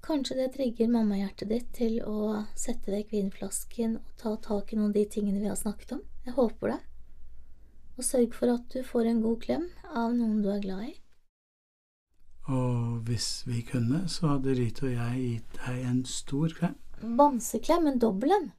Kanskje 0.03 0.37
det 0.39 0.53
trigger 0.55 0.89
mammahjertet 0.89 1.51
ditt 1.51 1.73
til 1.77 1.99
å 2.07 2.45
sette 2.57 2.93
vekk 2.95 3.11
vinflasken 3.13 3.99
og 3.99 4.15
ta 4.21 4.37
tak 4.43 4.73
i 4.73 4.79
noen 4.79 4.93
av 4.93 4.97
de 4.97 5.05
tingene 5.11 5.43
vi 5.43 5.51
har 5.51 5.59
snakket 5.59 5.99
om. 5.99 6.01
Jeg 6.25 6.37
håper 6.39 6.73
det. 6.73 6.79
Og 7.99 8.07
sørg 8.07 8.35
for 8.35 8.55
at 8.55 8.65
du 8.73 8.81
får 8.87 9.11
en 9.11 9.21
god 9.25 9.43
klem 9.43 9.69
av 9.91 10.15
noen 10.15 10.41
du 10.43 10.49
er 10.55 10.63
glad 10.65 10.87
i. 10.87 10.95
Og 12.49 13.03
hvis 13.05 13.43
vi 13.45 13.61
kunne, 13.69 14.07
så 14.09 14.33
hadde 14.33 14.57
Rita 14.57 14.87
og 14.89 14.95
jeg 14.95 15.25
gitt 15.27 15.59
deg 15.61 15.83
en 15.91 16.05
stor 16.09 16.55
klem. 16.57 16.79
Bamseklem, 17.19 17.91
en 17.91 18.01
dobbel 18.01 18.33
en. 18.33 18.51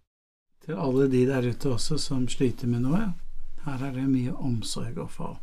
Til 0.64 0.78
alle 0.78 1.08
de 1.10 1.26
der 1.26 1.48
ute 1.50 1.74
også 1.74 1.98
som 1.98 2.28
sliter 2.30 2.70
med 2.70 2.86
noe. 2.86 3.02
Her 3.66 3.88
er 3.90 3.96
det 3.96 4.06
mye 4.12 4.36
omsorg 4.38 5.00
å 5.02 5.08
få. 5.10 5.34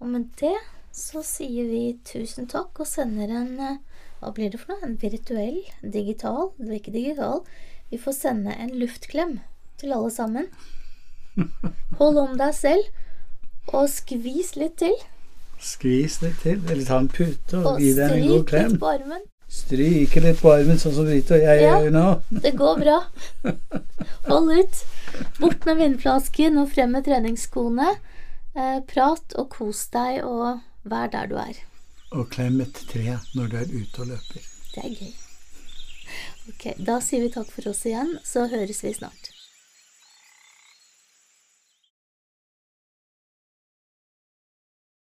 Og 0.00 0.10
med 0.12 0.28
det 0.40 0.56
så 0.96 1.22
sier 1.24 1.68
vi 1.68 1.82
tusen 2.08 2.48
takk 2.48 2.80
og 2.80 2.88
sender 2.88 3.32
en 3.32 3.60
eh, 3.60 3.80
Hva 4.20 4.32
blir 4.36 4.52
det 4.52 4.62
for 4.62 4.72
noe? 4.72 4.86
En 4.88 4.96
virtuell? 5.00 5.60
Digital? 5.82 6.52
Det 6.56 6.70
er 6.70 6.78
ikke 6.78 6.94
digital. 6.94 7.42
Vi 7.92 8.00
får 8.00 8.16
sende 8.16 8.54
en 8.56 8.72
luftklem 8.80 9.38
til 9.80 9.92
alle 9.92 10.10
sammen. 10.10 10.48
Hold 12.00 12.18
om 12.22 12.34
deg 12.40 12.54
selv, 12.56 12.88
og 13.68 13.90
skvis 13.92 14.54
litt 14.56 14.78
til. 14.80 14.96
Skvis 15.60 16.20
litt 16.24 16.40
til, 16.42 16.60
eller 16.64 16.84
ta 16.88 17.00
en 17.02 17.12
pute 17.12 17.60
og, 17.60 17.74
og 17.74 17.84
gi 17.84 17.92
deg 17.96 18.16
en 18.16 18.28
god 18.32 18.46
klem. 18.48 18.72
Litt 18.72 18.82
på 18.82 18.92
armen. 18.94 19.24
Stryke 19.56 20.20
litt 20.24 20.40
på 20.40 20.50
armen, 20.50 20.80
sånn 20.80 20.96
som 20.96 21.06
Rita 21.06 21.36
og 21.36 21.44
jeg 21.44 21.62
ja, 21.62 21.76
gjør 21.84 21.92
nå. 21.94 22.06
det 22.42 22.52
går 22.58 22.80
bra. 22.82 22.98
Hold 24.30 24.52
ut. 24.56 24.82
Bort 25.38 25.68
med 25.68 25.80
vindflasken 25.84 26.58
og 26.60 26.72
frem 26.72 26.96
med 26.96 27.06
treningsskoene. 27.06 27.92
Eh, 28.56 28.80
prat 28.88 29.36
og 29.36 29.50
kos 29.52 29.84
deg, 29.92 30.22
og 30.24 30.62
vær 30.88 31.10
der 31.12 31.28
du 31.28 31.36
er. 31.40 31.58
Og 32.16 32.30
klem 32.32 32.60
et 32.64 32.78
tre 32.88 33.18
når 33.36 33.52
du 33.52 33.56
er 33.60 33.72
ute 33.74 34.04
og 34.04 34.12
løper. 34.14 34.44
Det 34.72 34.84
er 34.84 34.94
gøy. 34.96 35.14
Ok, 36.48 36.64
Da 36.86 37.00
sier 37.04 37.26
vi 37.26 37.32
takk 37.34 37.50
for 37.52 37.68
oss 37.68 37.84
igjen, 37.88 38.16
så 38.24 38.46
høres 38.48 38.80
vi 38.86 38.94
snart. 38.96 39.32